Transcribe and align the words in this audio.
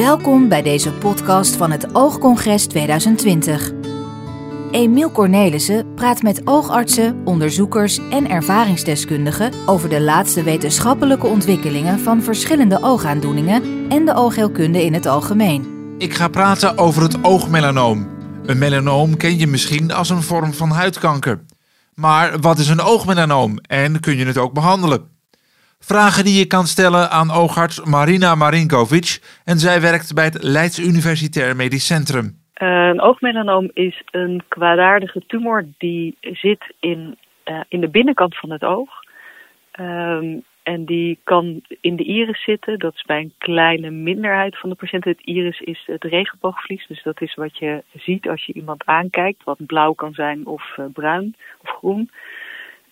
Welkom 0.00 0.48
bij 0.48 0.62
deze 0.62 0.92
podcast 0.92 1.56
van 1.56 1.70
het 1.70 1.94
Oogcongres 1.94 2.66
2020. 2.66 3.72
Emiel 4.70 5.10
Cornelissen 5.10 5.94
praat 5.94 6.22
met 6.22 6.46
oogartsen, 6.46 7.20
onderzoekers 7.24 8.00
en 8.10 8.28
ervaringsdeskundigen 8.28 9.52
over 9.66 9.88
de 9.88 10.00
laatste 10.00 10.42
wetenschappelijke 10.42 11.26
ontwikkelingen 11.26 11.98
van 11.98 12.22
verschillende 12.22 12.78
oogaandoeningen 12.82 13.88
en 13.88 14.04
de 14.04 14.14
oogheelkunde 14.14 14.84
in 14.84 14.94
het 14.94 15.06
algemeen. 15.06 15.94
Ik 15.98 16.14
ga 16.14 16.28
praten 16.28 16.78
over 16.78 17.02
het 17.02 17.24
oogmelanoom. 17.24 18.08
Een 18.46 18.58
melanoom 18.58 19.16
ken 19.16 19.38
je 19.38 19.46
misschien 19.46 19.92
als 19.92 20.10
een 20.10 20.22
vorm 20.22 20.52
van 20.52 20.70
huidkanker. 20.70 21.44
Maar 21.94 22.40
wat 22.40 22.58
is 22.58 22.68
een 22.68 22.80
oogmelanoom 22.80 23.58
en 23.58 24.00
kun 24.00 24.16
je 24.16 24.26
het 24.26 24.38
ook 24.38 24.52
behandelen? 24.52 25.13
Vragen 25.86 26.24
die 26.24 26.38
je 26.38 26.46
kan 26.46 26.66
stellen 26.66 27.10
aan 27.10 27.30
oogarts 27.30 27.84
Marina 27.84 28.34
Marinkovic 28.34 29.40
en 29.44 29.58
zij 29.58 29.80
werkt 29.80 30.14
bij 30.14 30.24
het 30.24 30.42
Leids 30.42 30.78
Universitair 30.78 31.56
Medisch 31.56 31.86
Centrum. 31.86 32.24
Uh, 32.26 32.86
een 32.86 33.00
oogmelanoom 33.00 33.70
is 33.72 34.02
een 34.10 34.42
kwaadaardige 34.48 35.22
tumor 35.26 35.66
die 35.78 36.16
zit 36.20 36.74
in, 36.80 37.18
uh, 37.44 37.60
in 37.68 37.80
de 37.80 37.88
binnenkant 37.88 38.36
van 38.38 38.50
het 38.50 38.64
oog. 38.64 38.88
Um, 39.80 40.44
en 40.62 40.84
die 40.84 41.18
kan 41.24 41.62
in 41.80 41.96
de 41.96 42.04
iris 42.04 42.44
zitten. 42.44 42.78
Dat 42.78 42.94
is 42.94 43.02
bij 43.02 43.20
een 43.20 43.32
kleine 43.38 43.90
minderheid 43.90 44.58
van 44.58 44.68
de 44.70 44.76
patiënten. 44.76 45.10
Het 45.10 45.26
iris 45.26 45.60
is 45.60 45.82
het 45.86 46.04
regenboogvlies. 46.04 46.86
Dus 46.86 47.02
dat 47.02 47.20
is 47.20 47.34
wat 47.34 47.58
je 47.58 47.82
ziet 47.92 48.28
als 48.28 48.44
je 48.44 48.52
iemand 48.52 48.84
aankijkt. 48.84 49.44
Wat 49.44 49.66
blauw 49.66 49.92
kan 49.92 50.14
zijn 50.14 50.46
of 50.46 50.76
uh, 50.76 50.84
bruin 50.92 51.36
of 51.62 51.70
groen. 51.70 52.10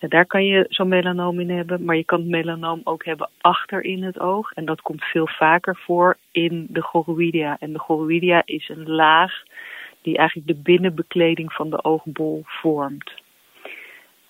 En 0.03 0.09
daar 0.09 0.25
kan 0.25 0.45
je 0.45 0.65
zo'n 0.69 0.87
melanoom 0.87 1.39
in 1.39 1.49
hebben. 1.49 1.83
Maar 1.83 1.95
je 1.95 2.03
kan 2.03 2.19
het 2.19 2.29
melanoom 2.29 2.81
ook 2.83 3.05
hebben 3.05 3.29
achter 3.41 3.83
in 3.83 4.03
het 4.03 4.19
oog. 4.19 4.51
En 4.51 4.65
dat 4.65 4.81
komt 4.81 5.03
veel 5.03 5.27
vaker 5.27 5.75
voor 5.75 6.17
in 6.31 6.67
de 6.69 6.81
choroidia. 6.81 7.57
En 7.59 7.73
de 7.73 7.79
choroidia 7.79 8.41
is 8.45 8.69
een 8.69 8.89
laag 8.89 9.43
die 10.01 10.17
eigenlijk 10.17 10.47
de 10.47 10.61
binnenbekleding 10.63 11.53
van 11.53 11.69
de 11.69 11.83
oogbol 11.83 12.41
vormt. 12.45 13.11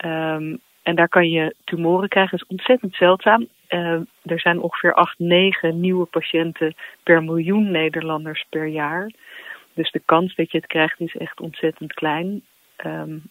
Um, 0.06 0.60
en 0.84 0.96
daar 0.96 1.10
kan 1.10 1.30
je 1.30 1.56
tumoren 1.64 2.10
krijgen. 2.10 2.38
Dat 2.38 2.48
is 2.48 2.56
ontzettend 2.56 2.96
zeldzaam. 2.96 3.48
Uh, 3.70 4.00
er 4.24 4.40
zijn 4.40 4.60
ongeveer 4.60 4.94
8, 4.94 5.20
9 5.20 5.80
nieuwe 5.80 6.06
patiënten 6.06 6.76
per 7.04 7.24
miljoen 7.24 7.72
Nederlanders 7.72 8.46
per 8.50 8.68
jaar. 8.68 9.12
Dus 9.74 9.92
de 9.92 10.02
kans 10.06 10.36
dat 10.36 10.52
je 10.52 10.58
het 10.58 10.68
krijgt 10.68 11.00
is 11.00 11.16
echt 11.16 11.42
ontzettend 11.42 11.94
klein. 11.94 12.44
Um, 12.86 13.22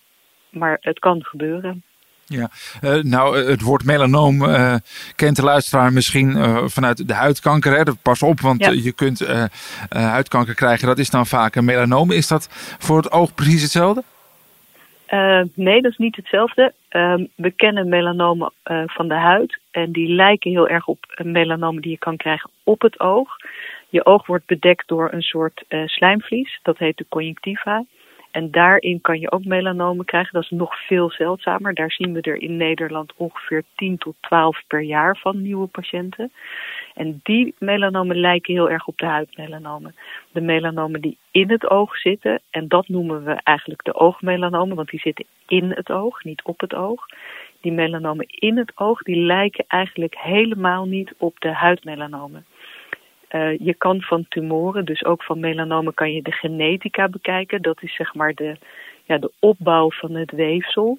maar 0.50 0.78
het 0.80 0.98
kan 0.98 1.24
gebeuren. 1.24 1.82
Ja, 2.26 2.50
uh, 2.82 3.02
nou, 3.02 3.50
het 3.50 3.60
woord 3.60 3.84
melanoom 3.84 4.42
uh, 4.42 4.74
kent 5.16 5.36
de 5.36 5.42
luisteraar 5.42 5.92
misschien 5.92 6.36
uh, 6.36 6.62
vanuit 6.66 7.08
de 7.08 7.14
huidkanker. 7.14 7.76
Hè? 7.76 7.82
Pas 8.02 8.22
op, 8.22 8.40
want 8.40 8.64
ja. 8.64 8.70
je 8.70 8.92
kunt 8.92 9.26
huidkanker 9.88 10.54
krijgen. 10.54 10.86
Dat 10.86 10.98
is 10.98 11.10
dan 11.10 11.26
vaak 11.26 11.54
een 11.54 11.64
melanoom. 11.64 12.10
Is 12.10 12.28
dat 12.28 12.48
voor 12.78 12.96
het 12.96 13.12
oog 13.12 13.34
precies 13.34 13.62
hetzelfde? 13.62 14.02
Nee, 15.54 15.82
dat 15.82 15.90
is 15.90 15.98
niet 15.98 16.16
hetzelfde. 16.16 16.72
Uh, 16.90 17.14
we 17.34 17.50
kennen 17.50 17.88
melanomen 17.88 18.52
van 18.86 19.08
de 19.08 19.14
huid 19.14 19.58
en 19.70 19.92
die 19.92 20.08
lijken 20.08 20.50
heel 20.50 20.68
erg 20.68 20.86
op 20.86 21.20
melanomen 21.24 21.82
die 21.82 21.90
je 21.90 21.98
kan 21.98 22.16
krijgen 22.16 22.50
op 22.62 22.80
het 22.80 23.00
oog. 23.00 23.36
Je 23.88 24.06
oog 24.06 24.26
wordt 24.26 24.46
bedekt 24.46 24.88
door 24.88 25.12
een 25.12 25.22
soort 25.22 25.64
slijmvlies, 25.84 26.60
dat 26.62 26.78
heet 26.78 26.96
de 26.96 27.06
conjunctiva. 27.08 27.84
En 28.32 28.50
daarin 28.50 29.00
kan 29.00 29.20
je 29.20 29.30
ook 29.30 29.44
melanomen 29.44 30.04
krijgen. 30.04 30.32
Dat 30.32 30.42
is 30.42 30.50
nog 30.50 30.86
veel 30.86 31.10
zeldzamer. 31.10 31.74
Daar 31.74 31.90
zien 31.90 32.12
we 32.12 32.20
er 32.20 32.42
in 32.42 32.56
Nederland 32.56 33.12
ongeveer 33.16 33.62
10 33.76 33.98
tot 33.98 34.14
12 34.20 34.62
per 34.66 34.80
jaar 34.80 35.16
van 35.16 35.42
nieuwe 35.42 35.66
patiënten. 35.66 36.32
En 36.94 37.20
die 37.22 37.54
melanomen 37.58 38.16
lijken 38.16 38.54
heel 38.54 38.70
erg 38.70 38.86
op 38.86 38.98
de 38.98 39.06
huidmelanomen. 39.06 39.94
De 40.32 40.40
melanomen 40.40 41.00
die 41.00 41.18
in 41.30 41.50
het 41.50 41.70
oog 41.70 41.96
zitten, 41.96 42.40
en 42.50 42.68
dat 42.68 42.88
noemen 42.88 43.24
we 43.24 43.40
eigenlijk 43.42 43.84
de 43.84 43.94
oogmelanomen, 43.94 44.76
want 44.76 44.88
die 44.88 45.00
zitten 45.00 45.24
in 45.46 45.70
het 45.70 45.90
oog, 45.90 46.24
niet 46.24 46.42
op 46.42 46.60
het 46.60 46.74
oog. 46.74 47.06
Die 47.60 47.72
melanomen 47.72 48.26
in 48.28 48.56
het 48.56 48.72
oog, 48.74 49.02
die 49.02 49.16
lijken 49.16 49.64
eigenlijk 49.68 50.18
helemaal 50.18 50.86
niet 50.86 51.14
op 51.18 51.40
de 51.40 51.52
huidmelanomen. 51.52 52.44
Uh, 53.34 53.58
je 53.58 53.74
kan 53.74 54.02
van 54.02 54.26
tumoren, 54.28 54.84
dus 54.84 55.04
ook 55.04 55.22
van 55.22 55.40
melanomen, 55.40 55.94
kan 55.94 56.12
je 56.12 56.22
de 56.22 56.32
genetica 56.32 57.08
bekijken. 57.08 57.62
Dat 57.62 57.82
is 57.82 57.94
zeg 57.94 58.14
maar 58.14 58.34
de, 58.34 58.56
ja, 59.04 59.18
de 59.18 59.30
opbouw 59.38 59.90
van 59.90 60.14
het 60.14 60.30
weefsel. 60.30 60.98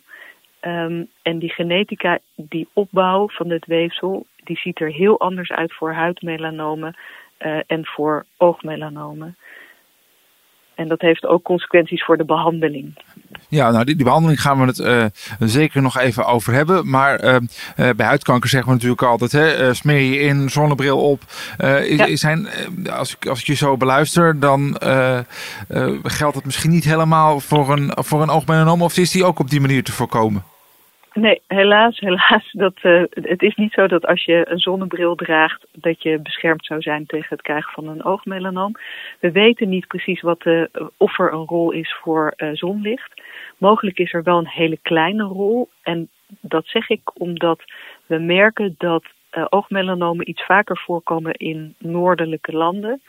Um, 0.62 1.08
en 1.22 1.40
die 1.40 1.54
genetica, 1.54 2.20
die 2.36 2.68
opbouw 2.74 3.30
van 3.30 3.50
het 3.50 3.66
weefsel, 3.66 4.26
die 4.44 4.58
ziet 4.58 4.80
er 4.80 4.92
heel 4.92 5.20
anders 5.20 5.52
uit 5.52 5.74
voor 5.74 5.94
huidmelanomen 5.94 6.96
uh, 7.40 7.60
en 7.68 7.86
voor 7.86 8.26
oogmelanomen. 8.38 9.38
En 10.84 10.90
dat 10.90 11.02
heeft 11.02 11.26
ook 11.26 11.44
consequenties 11.44 12.04
voor 12.04 12.18
de 12.18 12.26
behandeling. 12.26 12.98
Ja, 13.50 13.72
nou 13.72 13.86
die, 13.86 13.96
die 13.96 14.06
behandeling 14.06 14.42
gaan 14.42 14.60
we 14.60 14.66
het 14.66 14.80
uh, 14.80 15.06
zeker 15.50 15.82
nog 15.82 15.98
even 15.98 16.26
over 16.26 16.54
hebben. 16.54 16.90
Maar 16.90 17.24
uh, 17.24 17.34
uh, 17.34 17.40
bij 17.76 18.06
huidkanker 18.06 18.50
zeggen 18.50 18.70
we 18.70 18.76
natuurlijk 18.76 19.02
altijd, 19.02 19.32
hè, 19.32 19.74
smeer 19.74 20.00
je 20.00 20.20
in, 20.20 20.50
zonnebril 20.50 21.00
op. 21.00 21.22
Is, 21.84 21.98
ja. 21.98 22.16
zijn, 22.16 22.48
als, 22.92 23.16
ik, 23.16 23.26
als 23.28 23.40
ik 23.40 23.46
je 23.46 23.54
zo 23.54 23.78
beluister, 23.78 24.40
dan 24.40 24.78
geldt 26.04 26.36
het 26.36 26.46
misschien 26.46 26.72
niet 26.72 26.84
helemaal 26.84 27.40
voor 27.40 27.72
een, 27.72 27.92
voor 27.96 28.22
een 28.22 28.30
oogmelanoom. 28.30 28.82
Of 28.82 28.98
is 28.98 29.12
die 29.12 29.26
ook 29.26 29.40
op 29.40 29.50
die 29.50 29.62
manier 29.62 29.84
te 29.84 29.92
voorkomen? 29.92 30.44
Nee, 31.14 31.42
helaas, 31.48 32.00
helaas. 32.00 32.52
Dat, 32.64 32.74
uh, 32.82 33.04
het 33.10 33.42
is 33.42 33.56
niet 33.56 33.74
zo 33.74 33.88
dat 33.88 34.06
als 34.06 34.26
je 34.26 34.50
een 34.50 34.60
zonnebril 34.60 35.16
draagt, 35.16 35.66
dat 35.72 36.02
je 36.04 36.20
beschermd 36.20 36.66
zou 36.66 36.82
zijn 36.82 37.06
tegen 37.06 37.28
het 37.30 37.42
krijgen 37.42 37.74
van 37.74 37.88
een 37.88 38.04
oogmelanoom. 38.04 38.76
We 39.20 39.32
weten 39.32 39.70
niet 39.70 39.88
precies 39.88 40.22
wat 40.22 40.42
de, 40.42 40.90
of 40.98 41.20
er 41.20 41.34
een 41.34 41.46
rol 41.46 41.72
is 41.72 41.96
voor 42.02 42.34
uh, 42.38 42.50
zonlicht. 42.54 43.22
Mogelijk 43.58 43.98
is 43.98 44.14
er 44.14 44.24
wel 44.24 44.38
een 44.38 44.48
hele 44.48 44.78
kleine 44.82 45.24
rol. 45.24 45.70
En 45.82 46.10
dat 46.42 46.66
zeg 46.68 46.90
ik 46.90 47.22
omdat 47.22 47.64
we 48.06 48.18
merken 48.18 48.76
dat 48.78 49.04
oogmelanomen 49.50 50.30
iets 50.30 50.46
vaker 50.46 50.78
voorkomen 50.78 51.34
in 51.34 51.76
noordelijke 51.78 52.52
landen. 52.52 53.02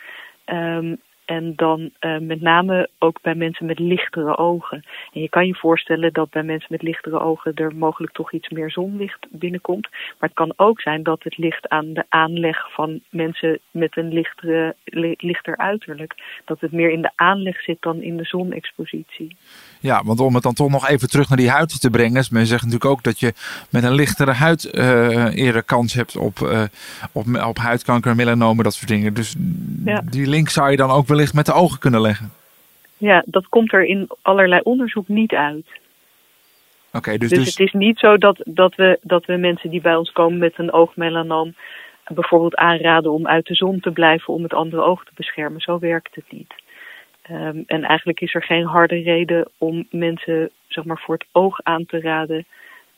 Um, 0.46 1.00
en 1.24 1.52
dan 1.56 1.90
uh, 2.00 2.18
met 2.18 2.40
name 2.40 2.88
ook 2.98 3.18
bij 3.22 3.34
mensen 3.34 3.66
met 3.66 3.78
lichtere 3.78 4.36
ogen. 4.36 4.84
En 5.12 5.20
je 5.20 5.28
kan 5.28 5.46
je 5.46 5.54
voorstellen 5.54 6.12
dat 6.12 6.30
bij 6.30 6.42
mensen 6.42 6.68
met 6.70 6.82
lichtere 6.82 7.20
ogen 7.20 7.54
er 7.54 7.76
mogelijk 7.76 8.12
toch 8.12 8.32
iets 8.32 8.48
meer 8.48 8.70
zonlicht 8.70 9.26
binnenkomt. 9.30 9.88
Maar 9.90 10.28
het 10.28 10.34
kan 10.34 10.52
ook 10.56 10.80
zijn 10.80 11.02
dat 11.02 11.22
het 11.22 11.36
ligt 11.36 11.68
aan 11.68 11.92
de 11.92 12.04
aanleg 12.08 12.72
van 12.72 13.00
mensen 13.08 13.58
met 13.70 13.96
een 13.96 14.12
lichtere, 14.12 14.74
li 14.84 15.14
lichter 15.18 15.56
uiterlijk. 15.56 16.14
Dat 16.44 16.60
het 16.60 16.72
meer 16.72 16.90
in 16.90 17.02
de 17.02 17.10
aanleg 17.14 17.62
zit 17.62 17.76
dan 17.80 18.02
in 18.02 18.16
de 18.16 18.24
zonexpositie. 18.24 19.36
Ja, 19.80 20.02
want 20.04 20.20
om 20.20 20.34
het 20.34 20.42
dan 20.42 20.54
toch 20.54 20.70
nog 20.70 20.88
even 20.88 21.08
terug 21.08 21.28
naar 21.28 21.38
die 21.38 21.50
huid 21.50 21.80
te 21.80 21.90
brengen. 21.90 22.24
Men 22.30 22.46
zegt 22.46 22.64
natuurlijk 22.64 22.90
ook 22.90 23.02
dat 23.02 23.20
je 23.20 23.32
met 23.70 23.84
een 23.84 23.94
lichtere 23.94 24.32
huid 24.32 24.70
uh, 24.72 25.36
eerder 25.36 25.62
kans 25.62 25.94
hebt 25.94 26.16
op, 26.16 26.38
uh, 26.38 26.62
op, 27.12 27.26
op 27.46 27.58
huidkanker, 27.58 28.14
melanomen, 28.14 28.64
dat 28.64 28.74
soort 28.74 28.88
dingen. 28.88 29.14
Dus 29.14 29.34
ja. 29.84 30.02
die 30.10 30.26
link 30.26 30.48
zou 30.48 30.70
je 30.70 30.76
dan 30.76 30.90
ook 30.90 31.06
wellicht 31.14 31.34
met 31.34 31.46
de 31.46 31.52
ogen 31.52 31.78
kunnen 31.78 32.00
leggen. 32.00 32.32
Ja, 32.96 33.22
dat 33.26 33.48
komt 33.48 33.72
er 33.72 33.84
in 33.84 34.08
allerlei 34.22 34.60
onderzoek 34.62 35.08
niet 35.08 35.32
uit. 35.32 35.66
Oké, 36.86 36.96
okay, 36.96 37.18
dus, 37.18 37.28
dus, 37.28 37.38
dus, 37.38 37.48
het 37.48 37.66
is 37.66 37.72
niet 37.72 37.98
zo 37.98 38.18
dat, 38.18 38.40
dat, 38.44 38.74
we, 38.74 38.98
dat 39.02 39.24
we 39.24 39.36
mensen 39.36 39.70
die 39.70 39.80
bij 39.80 39.96
ons 39.96 40.12
komen 40.12 40.38
met 40.38 40.52
een 40.56 40.72
oogmelanoom 40.72 41.54
bijvoorbeeld 42.06 42.54
aanraden 42.54 43.12
om 43.12 43.26
uit 43.26 43.46
de 43.46 43.54
zon 43.54 43.80
te 43.80 43.90
blijven 43.90 44.34
om 44.34 44.42
het 44.42 44.54
andere 44.54 44.82
oog 44.82 45.04
te 45.04 45.12
beschermen. 45.14 45.60
Zo 45.60 45.78
werkt 45.78 46.14
het 46.14 46.24
niet. 46.28 46.54
Um, 47.30 47.64
en 47.66 47.84
eigenlijk 47.84 48.20
is 48.20 48.34
er 48.34 48.42
geen 48.42 48.64
harde 48.64 49.02
reden 49.02 49.48
om 49.58 49.86
mensen 49.90 50.50
zeg 50.68 50.84
maar, 50.84 51.02
voor 51.04 51.14
het 51.14 51.26
oog 51.32 51.62
aan 51.62 51.86
te 51.86 52.00
raden 52.00 52.46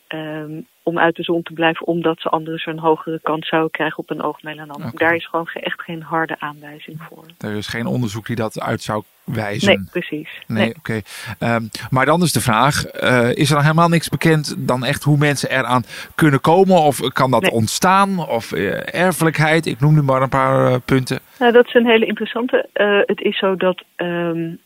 um, 0.07 0.67
om 0.87 0.99
uit 0.99 1.15
de 1.15 1.23
zon 1.23 1.43
te 1.43 1.53
blijven, 1.53 1.87
omdat 1.87 2.19
ze 2.19 2.29
anders 2.29 2.65
een 2.65 2.79
hogere 2.79 3.19
kans 3.23 3.47
zouden 3.47 3.71
krijgen 3.71 3.97
op 3.97 4.09
een 4.09 4.21
oogmelanoom. 4.21 4.75
Okay. 4.75 4.91
Daar 4.93 5.15
is 5.15 5.27
gewoon 5.27 5.49
echt 5.53 5.81
geen 5.81 6.01
harde 6.01 6.35
aanwijzing 6.39 7.01
voor. 7.09 7.25
Er 7.37 7.55
is 7.55 7.67
geen 7.67 7.85
onderzoek 7.85 8.25
die 8.25 8.35
dat 8.35 8.61
uit 8.61 8.81
zou 8.81 9.03
wijzen. 9.23 9.67
Nee, 9.67 9.87
precies. 9.91 10.29
Nee, 10.47 10.57
nee. 10.57 10.75
oké. 10.75 11.01
Okay. 11.37 11.55
Um, 11.55 11.69
maar 11.89 12.05
dan 12.05 12.21
is 12.21 12.31
de 12.31 12.41
vraag: 12.41 13.01
uh, 13.03 13.35
is 13.35 13.51
er 13.51 13.61
helemaal 13.61 13.89
niks 13.89 14.09
bekend 14.09 14.55
dan 14.67 14.85
echt 14.85 15.03
hoe 15.03 15.17
mensen 15.17 15.49
eraan 15.49 15.83
kunnen 16.15 16.41
komen? 16.41 16.81
Of 16.81 16.99
kan 17.13 17.31
dat 17.31 17.41
nee. 17.41 17.51
ontstaan? 17.51 18.27
Of 18.27 18.51
uh, 18.51 18.93
erfelijkheid? 18.95 19.65
Ik 19.65 19.79
noem 19.79 19.93
nu 19.93 20.01
maar 20.01 20.21
een 20.21 20.29
paar 20.29 20.71
uh, 20.71 20.77
punten. 20.85 21.19
Nou, 21.39 21.51
dat 21.51 21.67
is 21.67 21.73
een 21.73 21.87
hele 21.87 22.05
interessante. 22.05 22.69
Het 23.05 23.21
is 23.21 23.37
zo 23.37 23.55
dat. 23.55 23.83
Um, 23.97 24.59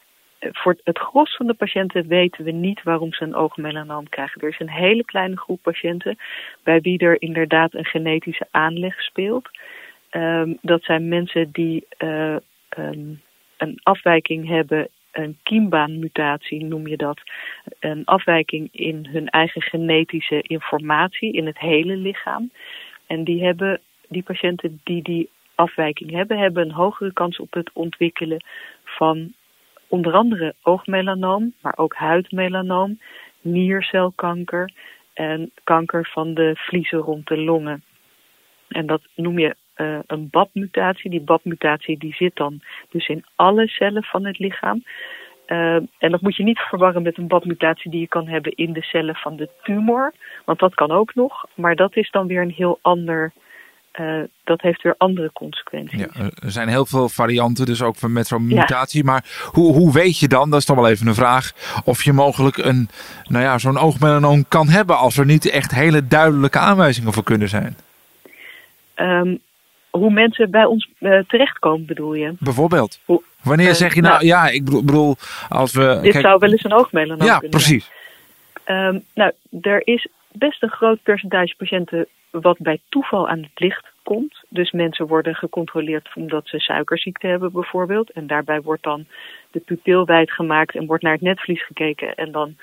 voor 0.51 0.77
het 0.83 0.99
gros 0.99 1.35
van 1.35 1.47
de 1.47 1.53
patiënten 1.53 2.07
weten 2.07 2.43
we 2.43 2.51
niet 2.51 2.83
waarom 2.83 3.13
ze 3.13 3.23
een 3.23 3.35
oogmelanoom 3.35 4.09
krijgen. 4.09 4.41
Er 4.41 4.47
is 4.47 4.59
een 4.59 4.69
hele 4.69 5.05
kleine 5.05 5.37
groep 5.37 5.61
patiënten 5.61 6.17
bij 6.63 6.81
wie 6.81 6.99
er 6.99 7.21
inderdaad 7.21 7.73
een 7.73 7.85
genetische 7.85 8.47
aanleg 8.51 9.01
speelt. 9.01 9.49
Um, 10.11 10.57
dat 10.61 10.83
zijn 10.83 11.07
mensen 11.07 11.49
die 11.51 11.87
uh, 11.97 12.35
um, 12.77 13.21
een 13.57 13.79
afwijking 13.83 14.47
hebben, 14.47 14.87
een 15.11 15.37
kiembaanmutatie 15.43 16.63
noem 16.63 16.87
je 16.87 16.97
dat. 16.97 17.21
Een 17.79 18.05
afwijking 18.05 18.69
in 18.71 19.07
hun 19.11 19.29
eigen 19.29 19.61
genetische 19.61 20.41
informatie 20.41 21.33
in 21.33 21.45
het 21.45 21.59
hele 21.59 21.95
lichaam. 21.95 22.51
En 23.07 23.23
die 23.23 23.43
hebben 23.43 23.79
die 24.07 24.23
patiënten 24.23 24.81
die 24.83 25.01
die 25.01 25.29
afwijking 25.55 26.11
hebben, 26.11 26.37
hebben 26.37 26.63
een 26.63 26.71
hogere 26.71 27.13
kans 27.13 27.39
op 27.39 27.53
het 27.53 27.69
ontwikkelen 27.73 28.43
van 28.83 29.33
onder 29.91 30.13
andere 30.13 30.55
oogmelanoom, 30.61 31.53
maar 31.61 31.77
ook 31.77 31.93
huidmelanoom, 31.93 32.99
niercelkanker 33.41 34.71
en 35.13 35.51
kanker 35.63 36.09
van 36.11 36.33
de 36.33 36.51
vliezen 36.55 36.99
rond 36.99 37.27
de 37.27 37.37
longen. 37.37 37.83
En 38.67 38.85
dat 38.85 39.01
noem 39.15 39.39
je 39.39 39.55
uh, 39.77 39.99
een 40.07 40.27
BAP-mutatie. 40.29 41.09
Die 41.09 41.21
BAP-mutatie 41.21 41.97
die 41.97 42.13
zit 42.13 42.35
dan 42.35 42.61
dus 42.89 43.07
in 43.07 43.25
alle 43.35 43.67
cellen 43.67 44.03
van 44.03 44.25
het 44.25 44.39
lichaam. 44.39 44.83
Uh, 45.47 45.75
en 45.75 46.11
dat 46.11 46.21
moet 46.21 46.35
je 46.35 46.43
niet 46.43 46.59
verwarren 46.59 47.01
met 47.01 47.17
een 47.17 47.27
BAP-mutatie 47.27 47.91
die 47.91 47.99
je 47.99 48.07
kan 48.07 48.27
hebben 48.27 48.51
in 48.51 48.73
de 48.73 48.81
cellen 48.81 49.15
van 49.15 49.35
de 49.35 49.49
tumor. 49.63 50.13
Want 50.45 50.59
dat 50.59 50.75
kan 50.75 50.91
ook 50.91 51.15
nog, 51.15 51.45
maar 51.55 51.75
dat 51.75 51.95
is 51.95 52.11
dan 52.11 52.27
weer 52.27 52.41
een 52.41 52.53
heel 52.55 52.79
ander 52.81 53.33
uh, 53.99 54.23
dat 54.43 54.61
heeft 54.61 54.81
weer 54.81 54.95
andere 54.97 55.31
consequenties. 55.33 55.99
Ja, 55.99 56.07
er 56.43 56.51
zijn 56.51 56.67
heel 56.67 56.85
veel 56.85 57.09
varianten, 57.09 57.65
dus 57.65 57.81
ook 57.81 58.01
met 58.01 58.27
zo'n 58.27 58.47
mutatie. 58.47 59.03
Maar 59.03 59.25
hoe, 59.51 59.73
hoe 59.73 59.93
weet 59.93 60.19
je 60.19 60.27
dan, 60.27 60.49
dat 60.49 60.59
is 60.59 60.65
toch 60.65 60.75
wel 60.75 60.89
even 60.89 61.07
een 61.07 61.15
vraag, 61.15 61.51
of 61.85 62.03
je 62.03 62.13
mogelijk 62.13 62.57
een, 62.57 62.89
nou 63.27 63.43
ja, 63.43 63.57
zo'n 63.57 63.77
oogmelanoom 63.77 64.47
kan 64.47 64.69
hebben 64.69 64.97
als 64.97 65.17
er 65.17 65.25
niet 65.25 65.49
echt 65.49 65.71
hele 65.71 66.07
duidelijke 66.07 66.59
aanwijzingen 66.59 67.13
voor 67.13 67.23
kunnen 67.23 67.49
zijn? 67.49 67.77
Um, 68.95 69.39
hoe 69.89 70.11
mensen 70.11 70.51
bij 70.51 70.65
ons 70.65 70.89
uh, 70.99 71.19
terechtkomen, 71.27 71.85
bedoel 71.85 72.13
je? 72.13 72.33
Bijvoorbeeld. 72.39 72.99
Hoe, 73.05 73.21
Wanneer 73.41 73.67
uh, 73.67 73.73
zeg 73.73 73.95
je 73.95 74.01
nou, 74.01 74.13
nou, 74.13 74.25
ja, 74.25 74.49
ik 74.49 74.65
bedoel, 74.65 75.15
als 75.49 75.73
we. 75.73 75.99
Dit 76.01 76.13
zou 76.13 76.39
wel 76.39 76.51
eens 76.51 76.63
een 76.63 76.73
oogmelanoom 76.73 77.27
ja, 77.27 77.33
kunnen 77.33 77.49
precies. 77.49 77.91
Um, 78.65 79.03
nou, 79.13 79.31
er 79.61 79.87
is 79.87 80.07
best 80.33 80.63
een 80.63 80.69
groot 80.69 81.03
percentage 81.03 81.55
patiënten 81.55 82.07
wat 82.31 82.57
bij 82.59 82.79
toeval 82.89 83.27
aan 83.29 83.41
het 83.41 83.59
licht 83.59 83.91
komt. 84.03 84.43
Dus 84.49 84.71
mensen 84.71 85.07
worden 85.07 85.35
gecontroleerd 85.35 86.09
omdat 86.15 86.47
ze 86.47 86.59
suikerziekte 86.59 87.27
hebben 87.27 87.51
bijvoorbeeld. 87.51 88.11
En 88.11 88.27
daarbij 88.27 88.61
wordt 88.61 88.83
dan 88.83 89.05
de 89.51 89.59
pupil 89.59 90.05
wijd 90.05 90.31
gemaakt 90.31 90.75
en 90.75 90.85
wordt 90.85 91.03
naar 91.03 91.13
het 91.13 91.21
netvlies 91.21 91.65
gekeken. 91.65 92.15
En 92.15 92.31
dan 92.31 92.55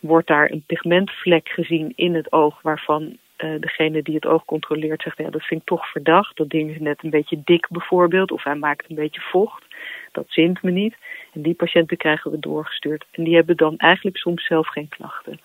wordt 0.00 0.26
daar 0.26 0.50
een 0.50 0.64
pigmentvlek 0.66 1.48
gezien 1.48 1.92
in 1.96 2.14
het 2.14 2.32
oog 2.32 2.62
waarvan 2.62 3.18
uh, 3.38 3.60
degene 3.60 4.02
die 4.02 4.14
het 4.14 4.26
oog 4.26 4.44
controleert 4.44 5.02
zegt, 5.02 5.18
ja, 5.18 5.30
dat 5.30 5.42
vind 5.44 5.60
ik 5.60 5.66
toch 5.66 5.90
verdacht. 5.90 6.36
Dat 6.36 6.50
ding 6.50 6.70
is 6.70 6.78
net 6.78 7.02
een 7.02 7.10
beetje 7.10 7.40
dik 7.44 7.68
bijvoorbeeld, 7.68 8.30
of 8.30 8.44
hij 8.44 8.54
maakt 8.54 8.90
een 8.90 8.96
beetje 8.96 9.20
vocht. 9.20 9.64
Dat 10.12 10.24
zint 10.28 10.62
me 10.62 10.70
niet. 10.70 10.96
En 11.32 11.42
die 11.42 11.54
patiënten 11.54 11.96
krijgen 11.96 12.30
we 12.30 12.38
doorgestuurd. 12.38 13.06
En 13.10 13.24
die 13.24 13.34
hebben 13.34 13.56
dan 13.56 13.76
eigenlijk 13.76 14.16
soms 14.16 14.46
zelf 14.46 14.68
geen 14.68 14.88
klachten. 14.88 15.40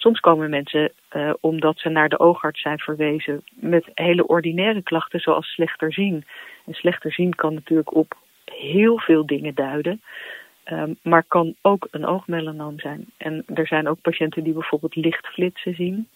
Soms 0.00 0.20
komen 0.20 0.50
mensen 0.50 0.92
uh, 1.12 1.32
omdat 1.40 1.78
ze 1.78 1.88
naar 1.88 2.08
de 2.08 2.18
oogarts 2.18 2.60
zijn 2.60 2.78
verwezen 2.78 3.42
met 3.54 3.90
hele 3.94 4.26
ordinaire 4.26 4.82
klachten 4.82 5.20
zoals 5.20 5.46
slechter 5.46 5.92
zien. 5.92 6.24
En 6.66 6.74
slechter 6.74 7.12
zien 7.12 7.34
kan 7.34 7.54
natuurlijk 7.54 7.94
op 7.94 8.16
heel 8.44 8.98
veel 8.98 9.26
dingen 9.26 9.54
duiden. 9.54 10.02
Um, 10.72 10.98
maar 11.02 11.24
kan 11.28 11.54
ook 11.62 11.88
een 11.90 12.06
oogmelanoom 12.06 12.80
zijn. 12.80 13.04
En 13.16 13.44
er 13.54 13.66
zijn 13.66 13.88
ook 13.88 14.00
patiënten 14.00 14.44
die 14.44 14.52
bijvoorbeeld 14.52 14.96
lichtflitsen 14.96 15.74
zien. 15.74 16.08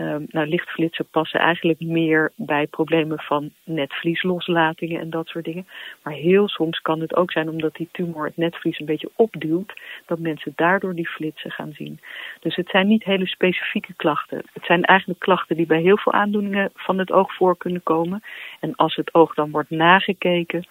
Um, 0.00 0.26
nou, 0.28 0.46
lichtflitsen 0.46 1.06
passen 1.10 1.40
eigenlijk 1.40 1.80
meer 1.80 2.32
bij 2.36 2.66
problemen 2.66 3.18
van 3.18 3.50
netvliesloslatingen 3.64 5.00
en 5.00 5.10
dat 5.10 5.26
soort 5.26 5.44
dingen. 5.44 5.66
Maar 6.02 6.12
heel 6.12 6.48
soms 6.48 6.80
kan 6.80 7.00
het 7.00 7.16
ook 7.16 7.32
zijn 7.32 7.48
omdat 7.48 7.74
die 7.74 7.88
tumor 7.92 8.24
het 8.24 8.36
netvlies 8.36 8.78
een 8.78 8.86
beetje 8.86 9.10
opduwt, 9.14 9.72
dat 10.06 10.18
mensen 10.18 10.52
daardoor 10.56 10.94
die 10.94 11.08
flitsen 11.08 11.50
gaan 11.50 11.72
zien. 11.72 12.00
Dus 12.40 12.56
het 12.56 12.68
zijn 12.68 12.86
niet 12.86 13.04
hele 13.04 13.26
specifieke 13.26 13.94
klachten. 13.94 14.42
Het 14.52 14.64
zijn 14.64 14.82
eigenlijk 14.82 15.20
klachten 15.20 15.56
die 15.56 15.66
bij 15.66 15.80
heel 15.80 15.98
veel 15.98 16.12
aandoeningen 16.12 16.70
van 16.74 16.98
het 16.98 17.12
oog 17.12 17.34
voor 17.34 17.56
kunnen 17.56 17.82
komen. 17.82 18.22
En 18.60 18.74
als 18.74 18.94
het 18.94 19.14
oog 19.14 19.34
dan 19.34 19.50
wordt 19.50 19.70
nagekeken, 19.70 20.66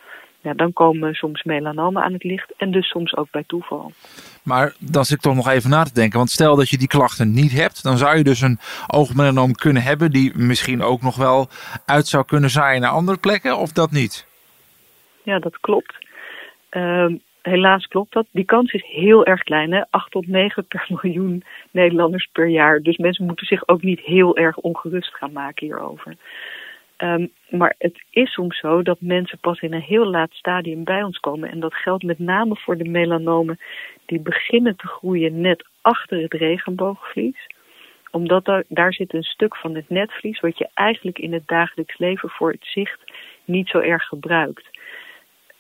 ja, 0.46 0.54
dan 0.54 0.74
komen 0.74 1.14
soms 1.14 1.44
melanomen 1.44 2.04
aan 2.04 2.14
het 2.14 2.24
licht 2.24 2.54
en 2.58 2.72
dus 2.72 2.88
soms 2.88 3.16
ook 3.16 3.32
bij 3.32 3.44
toeval. 3.48 3.92
Maar 4.44 4.74
dan 4.80 5.06
zit 5.06 5.18
ik 5.18 5.24
toch 5.24 5.36
nog 5.36 5.48
even 5.48 5.70
na 5.70 5.84
te 5.84 5.94
denken. 5.94 6.18
Want 6.18 6.30
stel 6.30 6.56
dat 6.56 6.70
je 6.70 6.78
die 6.78 6.88
klachten 6.88 7.34
niet 7.34 7.52
hebt, 7.52 7.84
dan 7.84 7.98
zou 7.98 8.18
je 8.18 8.24
dus 8.24 8.42
een 8.42 8.60
oogmelanoom 8.88 9.56
kunnen 9.56 9.82
hebben 9.82 10.12
die 10.12 10.38
misschien 10.38 10.82
ook 10.82 11.02
nog 11.02 11.16
wel 11.16 11.48
uit 11.86 12.08
zou 12.08 12.26
kunnen 12.26 12.50
zaaien 12.50 12.82
naar 12.82 12.92
andere 12.92 13.18
plekken, 13.18 13.58
of 13.58 13.72
dat 13.72 13.92
niet? 13.92 14.28
Ja, 15.24 15.40
dat 15.40 15.60
klopt. 15.60 15.96
Uh, 16.72 17.06
helaas 17.42 17.88
klopt 17.88 18.14
dat. 18.14 18.26
Die 18.32 18.46
kans 18.46 18.74
is 18.74 18.86
heel 18.88 19.26
erg 19.26 19.44
klein, 19.44 19.72
hè? 19.74 19.84
8 19.90 20.12
tot 20.12 20.28
9 20.28 20.66
per 20.68 20.86
miljoen 21.02 21.44
Nederlanders 21.72 22.30
per 22.32 22.48
jaar. 22.48 22.80
Dus 22.80 22.98
mensen 22.98 23.26
moeten 23.26 23.46
zich 23.46 23.68
ook 23.68 23.82
niet 23.82 24.00
heel 24.00 24.38
erg 24.38 24.58
ongerust 24.58 25.16
gaan 25.16 25.32
maken 25.32 25.66
hierover. 25.66 26.16
Um, 26.98 27.32
maar 27.50 27.76
het 27.78 28.04
is 28.10 28.34
soms 28.34 28.60
zo 28.60 28.82
dat 28.82 29.02
mensen 29.02 29.38
pas 29.40 29.60
in 29.60 29.74
een 29.74 29.82
heel 29.82 30.06
laat 30.06 30.32
stadium 30.34 30.84
bij 30.84 31.04
ons 31.04 31.18
komen. 31.18 31.50
En 31.50 31.60
dat 31.60 31.74
geldt 31.74 32.04
met 32.04 32.20
name 32.20 32.56
voor 32.56 32.78
de 32.78 32.90
melanomen 32.90 33.60
die 34.06 34.20
beginnen 34.20 34.76
te 34.76 34.88
groeien 34.88 35.42
net 35.42 35.68
achter 35.82 36.22
het 36.22 36.34
regenboogvlies. 36.34 37.48
Omdat 38.12 38.46
daar, 38.46 38.64
daar 38.68 38.94
zit 38.94 39.14
een 39.14 39.24
stuk 39.24 39.56
van 39.56 39.76
het 39.76 39.90
netvlies 39.90 40.40
wat 40.40 40.58
je 40.58 40.70
eigenlijk 40.74 41.20
in 41.20 41.34
het 41.34 41.48
dagelijks 41.48 41.98
leven 41.98 42.30
voor 42.30 42.52
het 42.52 42.66
zicht 42.66 43.00
niet 43.46 43.68
zo 43.68 43.80
erg 43.80 44.04
gebruikt. 44.04 44.70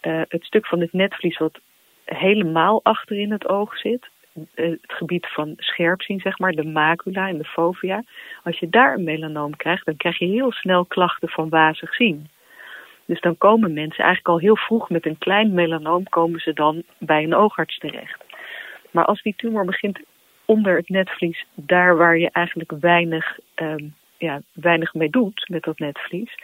Uh, 0.01 0.21
het 0.27 0.43
stuk 0.43 0.67
van 0.67 0.79
het 0.79 0.93
netvlies 0.93 1.37
wat 1.37 1.59
helemaal 2.05 2.79
achter 2.83 3.17
in 3.17 3.31
het 3.31 3.47
oog 3.47 3.77
zit, 3.77 4.01
eh, 4.01 4.14
het 4.53 4.79
gebied 4.87 5.27
van 5.27 5.53
scherpzien, 5.57 6.19
zeg 6.19 6.39
maar, 6.39 6.51
de 6.51 6.63
macula 6.63 7.27
en 7.27 7.37
de 7.37 7.43
fovea. 7.43 8.03
Als 8.43 8.59
je 8.59 8.69
daar 8.69 8.93
een 8.93 9.03
melanoom 9.03 9.55
krijgt, 9.55 9.85
dan 9.85 9.97
krijg 9.97 10.19
je 10.19 10.25
heel 10.25 10.51
snel 10.51 10.85
klachten 10.85 11.29
van 11.29 11.49
wazig 11.49 11.95
zien. 11.95 12.29
Dus 13.05 13.21
dan 13.21 13.37
komen 13.37 13.73
mensen 13.73 14.03
eigenlijk 14.03 14.27
al 14.27 14.39
heel 14.39 14.57
vroeg 14.57 14.89
met 14.89 15.05
een 15.05 15.17
klein 15.17 15.53
melanoom, 15.53 16.09
komen 16.09 16.39
ze 16.39 16.53
dan 16.53 16.83
bij 16.97 17.23
een 17.23 17.35
oogarts 17.35 17.77
terecht. 17.77 18.23
Maar 18.91 19.05
als 19.05 19.21
die 19.21 19.33
tumor 19.37 19.65
begint 19.65 19.99
onder 20.45 20.75
het 20.75 20.89
netvlies, 20.89 21.45
daar 21.53 21.97
waar 21.97 22.17
je 22.17 22.29
eigenlijk 22.31 22.71
weinig, 22.79 23.39
um, 23.55 23.95
ja, 24.17 24.41
weinig 24.53 24.93
mee 24.93 25.09
doet 25.09 25.45
met 25.49 25.63
dat 25.63 25.79
netvlies, 25.79 26.35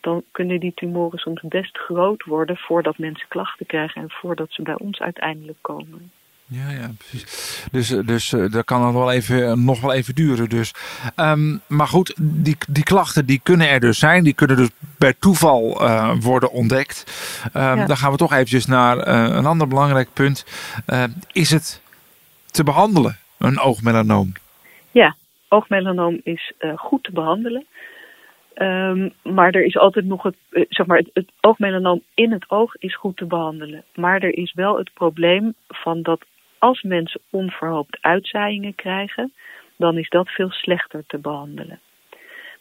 dan 0.00 0.24
kunnen 0.32 0.60
die 0.60 0.74
tumoren 0.74 1.18
soms 1.18 1.42
best 1.42 1.78
groot 1.78 2.24
worden 2.24 2.56
voordat 2.56 2.98
mensen 2.98 3.28
klachten 3.28 3.66
krijgen 3.66 4.02
en 4.02 4.10
voordat 4.10 4.52
ze 4.52 4.62
bij 4.62 4.78
ons 4.78 5.00
uiteindelijk 5.00 5.58
komen. 5.60 6.12
Ja, 6.46 6.70
ja, 6.70 6.90
precies. 6.98 7.66
Dus, 7.70 7.88
dus 7.88 8.32
uh, 8.32 8.50
dat 8.50 8.64
kan 8.64 8.80
nog 8.80 8.92
wel 8.92 9.12
even, 9.12 9.64
nog 9.64 9.80
wel 9.80 9.92
even 9.92 10.14
duren. 10.14 10.48
Dus. 10.48 10.74
Um, 11.16 11.60
maar 11.66 11.86
goed, 11.86 12.14
die, 12.20 12.56
die 12.68 12.84
klachten 12.84 13.26
die 13.26 13.40
kunnen 13.42 13.68
er 13.68 13.80
dus 13.80 13.98
zijn. 13.98 14.24
Die 14.24 14.34
kunnen 14.34 14.56
dus 14.56 14.70
bij 14.98 15.14
toeval 15.18 15.82
uh, 15.82 16.14
worden 16.20 16.50
ontdekt. 16.50 17.04
Um, 17.56 17.62
ja. 17.62 17.86
Dan 17.86 17.96
gaan 17.96 18.10
we 18.10 18.16
toch 18.16 18.32
eventjes 18.32 18.66
naar 18.66 18.96
uh, 18.96 19.36
een 19.36 19.46
ander 19.46 19.68
belangrijk 19.68 20.08
punt. 20.12 20.46
is 21.32 21.50
het 21.50 21.82
te 22.46 22.64
behandelen, 22.64 23.18
een 23.38 23.58
oogmelanoom? 23.58 24.32
Ja, 24.90 25.16
oogmelanoom 25.48 26.20
is 26.22 26.52
goed 26.76 27.04
te 27.04 27.12
behandelen. 27.12 27.66
Um, 28.54 29.12
maar 29.22 29.50
er 29.50 29.64
is 29.64 29.76
altijd 29.76 30.04
nog 30.04 30.22
het, 30.22 30.36
zeg 30.68 30.86
maar, 30.86 30.98
het, 30.98 31.10
het 31.12 31.30
oogmelanoom 31.40 32.02
in 32.14 32.32
het 32.32 32.44
oog 32.48 32.74
is 32.78 32.96
goed 32.96 33.16
te 33.16 33.24
behandelen. 33.24 33.84
Maar 33.94 34.22
er 34.22 34.38
is 34.38 34.52
wel 34.54 34.78
het 34.78 34.90
probleem 34.94 35.54
van 35.68 36.02
dat 36.02 36.24
als 36.64 36.82
mensen 36.82 37.20
onverhoopt 37.30 37.98
uitzaaiingen 38.00 38.74
krijgen, 38.74 39.32
dan 39.76 39.98
is 39.98 40.08
dat 40.08 40.28
veel 40.28 40.50
slechter 40.50 41.04
te 41.06 41.18
behandelen. 41.18 41.80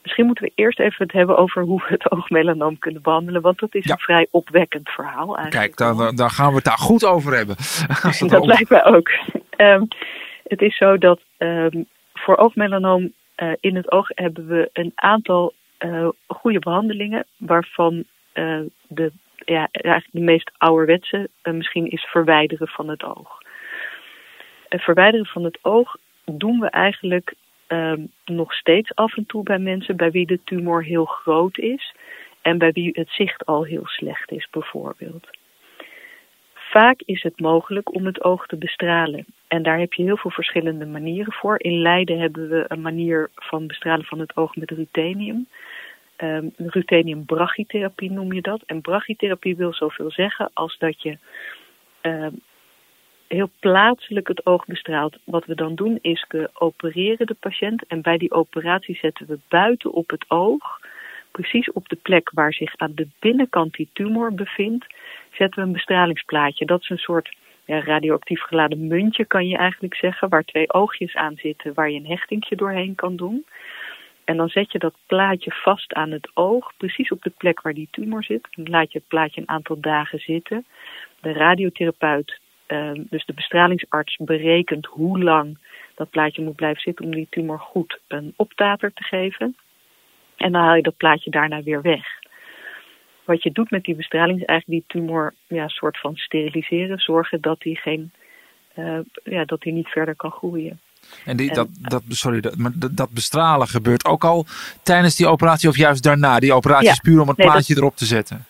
Misschien 0.02 0.26
moeten 0.26 0.44
we 0.44 0.52
eerst 0.56 0.80
even 0.80 1.06
het 1.06 1.12
hebben 1.12 1.38
over 1.38 1.62
hoe 1.62 1.80
we 1.80 1.88
het 1.88 2.12
oogmelanoom 2.12 2.80
kunnen 2.80 3.02
behandelen, 3.02 3.42
want 3.42 3.60
dat 3.60 3.76
is 3.76 3.86
ja. 3.86 3.94
een 3.94 4.00
vrij 4.00 4.28
opwekkend 4.32 4.90
verhaal 4.90 5.38
eigenlijk. 5.38 5.76
Kijk, 5.76 5.78
dan, 5.78 6.16
dan 6.16 6.30
gaan 6.30 6.50
we 6.50 6.56
het 6.56 6.64
daar 6.64 6.78
goed 6.78 7.06
over 7.06 7.36
hebben. 7.36 7.56
dat, 8.20 8.30
dat 8.30 8.46
lijkt 8.46 8.70
mij 8.70 8.86
ook. 8.86 9.10
Um, 9.58 9.88
het 10.44 10.62
is 10.62 10.78
zo 10.78 10.98
dat 10.98 11.20
um, 11.38 11.86
voor 12.14 12.38
oogmelanoom 12.38 13.14
uh, 13.38 13.52
in 13.60 13.76
het 13.76 13.92
oog 13.92 14.08
hebben 14.08 14.48
we 14.48 14.70
een 14.74 14.92
aantal 14.96 15.54
uh, 15.80 16.08
goede 16.28 16.60
behandelingen, 16.60 17.26
waarvan 17.38 18.04
uh, 18.34 18.60
de, 18.88 19.12
ja, 19.46 19.68
eigenlijk 19.72 20.08
de 20.12 20.20
meest 20.20 20.52
ouderwetse 20.58 21.30
misschien 21.44 21.90
is 21.90 22.04
verwijderen 22.04 22.68
van 22.68 22.88
het 22.88 23.04
oog 23.04 23.42
verwijderen 24.80 25.26
van 25.26 25.44
het 25.44 25.60
oog 25.62 25.98
doen 26.26 26.60
we 26.60 26.68
eigenlijk 26.68 27.34
um, 27.68 28.12
nog 28.26 28.54
steeds 28.54 28.96
af 28.96 29.18
en 29.18 29.26
toe 29.26 29.44
bij 29.44 29.60
mensen 29.60 29.96
bij 29.96 30.12
wie 30.12 30.26
de 30.26 30.40
tumor 30.44 30.84
heel 30.84 31.06
groot 31.06 31.58
is 31.58 31.96
en 32.42 32.58
bij 32.58 32.72
wie 32.72 32.90
het 32.94 33.10
zicht 33.10 33.46
al 33.46 33.64
heel 33.64 33.86
slecht 33.88 34.32
is, 34.32 34.48
bijvoorbeeld. 34.52 35.28
Vaak 36.54 37.02
is 37.06 37.24
het 37.24 37.40
mogelijk 37.40 37.94
om 37.96 38.06
het 38.06 38.24
oog 38.24 38.46
te 38.46 38.58
bestralen. 38.58 39.26
En 39.48 39.64
daar 39.64 39.80
heb 39.80 39.94
je 39.94 40.04
heel 40.04 40.18
veel 40.18 40.32
verschillende 40.32 40.86
manieren 40.86 41.34
voor. 41.34 41.60
In 41.60 41.82
Leiden 41.82 42.20
hebben 42.20 42.50
we 42.50 42.66
een 42.68 42.82
manier 42.82 43.30
van 43.36 43.68
bestralen 43.68 44.06
van 44.06 44.20
het 44.20 44.36
oog 44.36 44.56
met 44.56 44.72
ruthenium. 44.72 45.48
Um, 46.18 46.54
ruthenium 46.58 47.26
brachytherapie 47.26 48.12
noem 48.12 48.34
je 48.34 48.42
dat. 48.42 48.62
En 48.66 48.82
brachytherapie 48.82 49.56
wil 49.56 49.74
zoveel 49.74 50.12
zeggen 50.12 50.50
als 50.54 50.78
dat 50.78 51.02
je 51.02 51.18
um, 52.02 52.42
heel 53.34 53.50
plaatselijk 53.60 54.28
het 54.28 54.46
oog 54.46 54.66
bestraalt. 54.66 55.18
Wat 55.24 55.46
we 55.46 55.56
dan 55.56 55.76
doen 55.76 56.00
is 56.02 56.26
we 56.28 56.50
opereren 56.54 57.28
de 57.28 57.36
patiënt 57.40 57.86
en 57.88 58.02
bij 58.02 58.18
die 58.18 58.32
operatie 58.32 58.96
zetten 58.96 59.28
we 59.28 59.40
buiten 59.48 59.92
op 59.92 60.10
het 60.10 60.26
oog 60.28 60.80
precies 61.34 61.72
op 61.72 61.90
de 61.90 61.96
plek 61.96 62.30
waar 62.34 62.54
zich 62.54 62.78
aan 62.78 62.92
de 62.96 63.08
binnenkant 63.20 63.74
die 63.74 63.90
tumor 63.94 64.34
bevindt, 64.34 64.86
zetten 65.32 65.60
we 65.60 65.66
een 65.66 65.74
bestralingsplaatje. 65.74 66.66
Dat 66.66 66.82
is 66.82 66.90
een 66.90 66.98
soort 66.98 67.36
radioactief 67.66 68.42
geladen 68.42 68.88
muntje, 68.88 69.26
kan 69.26 69.48
je 69.48 69.58
eigenlijk 69.58 69.96
zeggen, 69.96 70.30
waar 70.30 70.44
twee 70.44 70.74
oogjes 70.74 71.16
aan 71.16 71.36
zitten, 71.36 71.74
waar 71.74 71.90
je 71.90 72.00
een 72.00 72.16
hechtingje 72.16 72.56
doorheen 72.56 72.96
kan 72.96 73.16
doen. 73.16 73.46
En 74.24 74.38
dan 74.38 74.50
zet 74.50 74.72
je 74.72 74.80
dat 74.80 74.96
plaatje 75.06 75.52
vast 75.52 75.94
aan 75.94 76.12
het 76.12 76.32
oog, 76.34 76.74
precies 76.78 77.12
op 77.12 77.22
de 77.22 77.32
plek 77.38 77.62
waar 77.62 77.74
die 77.74 77.88
tumor 77.92 78.24
zit. 78.24 78.48
Dan 78.52 78.70
laat 78.70 78.92
je 78.92 78.98
het 78.98 79.08
plaatje 79.08 79.42
een 79.42 79.50
aantal 79.50 79.80
dagen 79.80 80.20
zitten. 80.20 80.66
De 81.22 81.34
radiotherapeut, 81.34 82.40
dus 83.10 83.26
de 83.26 83.34
bestralingsarts, 83.34 84.18
berekent 84.18 84.86
hoe 84.86 85.24
lang 85.24 85.58
dat 85.96 86.10
plaatje 86.10 86.44
moet 86.44 86.56
blijven 86.56 86.82
zitten 86.82 87.06
om 87.06 87.12
die 87.12 87.28
tumor 87.30 87.60
goed 87.60 88.00
een 88.08 88.34
optater 88.36 88.94
te 88.94 89.04
geven. 89.04 89.56
En 90.38 90.52
dan 90.52 90.62
haal 90.62 90.76
je 90.76 90.82
dat 90.82 90.98
plaatje 90.98 91.32
daarna 91.32 91.64
weer 91.64 91.82
weg. 91.82 92.06
Wat 93.24 93.44
je 93.44 93.52
doet 93.52 93.72
met 93.72 93.84
die 93.84 93.96
bestraling 93.96 94.40
is 94.40 94.46
eigenlijk 94.46 94.88
die 94.88 95.02
tumor 95.02 95.34
ja, 95.48 95.68
soort 95.68 96.00
van 96.00 96.16
steriliseren. 96.16 97.00
Zorgen 97.00 97.42
dat 97.42 97.62
die, 97.62 97.78
geen, 97.78 98.12
uh, 98.76 99.00
ja, 99.24 99.46
dat 99.46 99.62
die 99.62 99.74
niet 99.74 99.88
verder 99.88 100.16
kan 100.16 100.32
groeien. 100.32 100.80
En, 101.26 101.38
die, 101.38 101.54
dat, 101.54 101.68
dat, 101.72 102.04
sorry, 102.10 102.42
dat, 102.42 102.58
maar 102.58 102.72
dat 102.92 103.10
bestralen 103.10 103.68
gebeurt 103.68 104.06
ook 104.06 104.24
al 104.24 104.46
tijdens 104.84 105.16
die 105.16 105.28
operatie 105.28 105.70
of 105.70 105.78
juist 105.78 106.04
daarna? 106.04 106.40
Die 106.40 106.54
operatie 106.54 106.90
is 106.90 107.00
puur 107.00 107.22
om 107.22 107.28
het 107.28 107.38
plaatje 107.38 107.76
erop 107.78 107.96
te 107.96 108.06
zetten? 108.06 108.46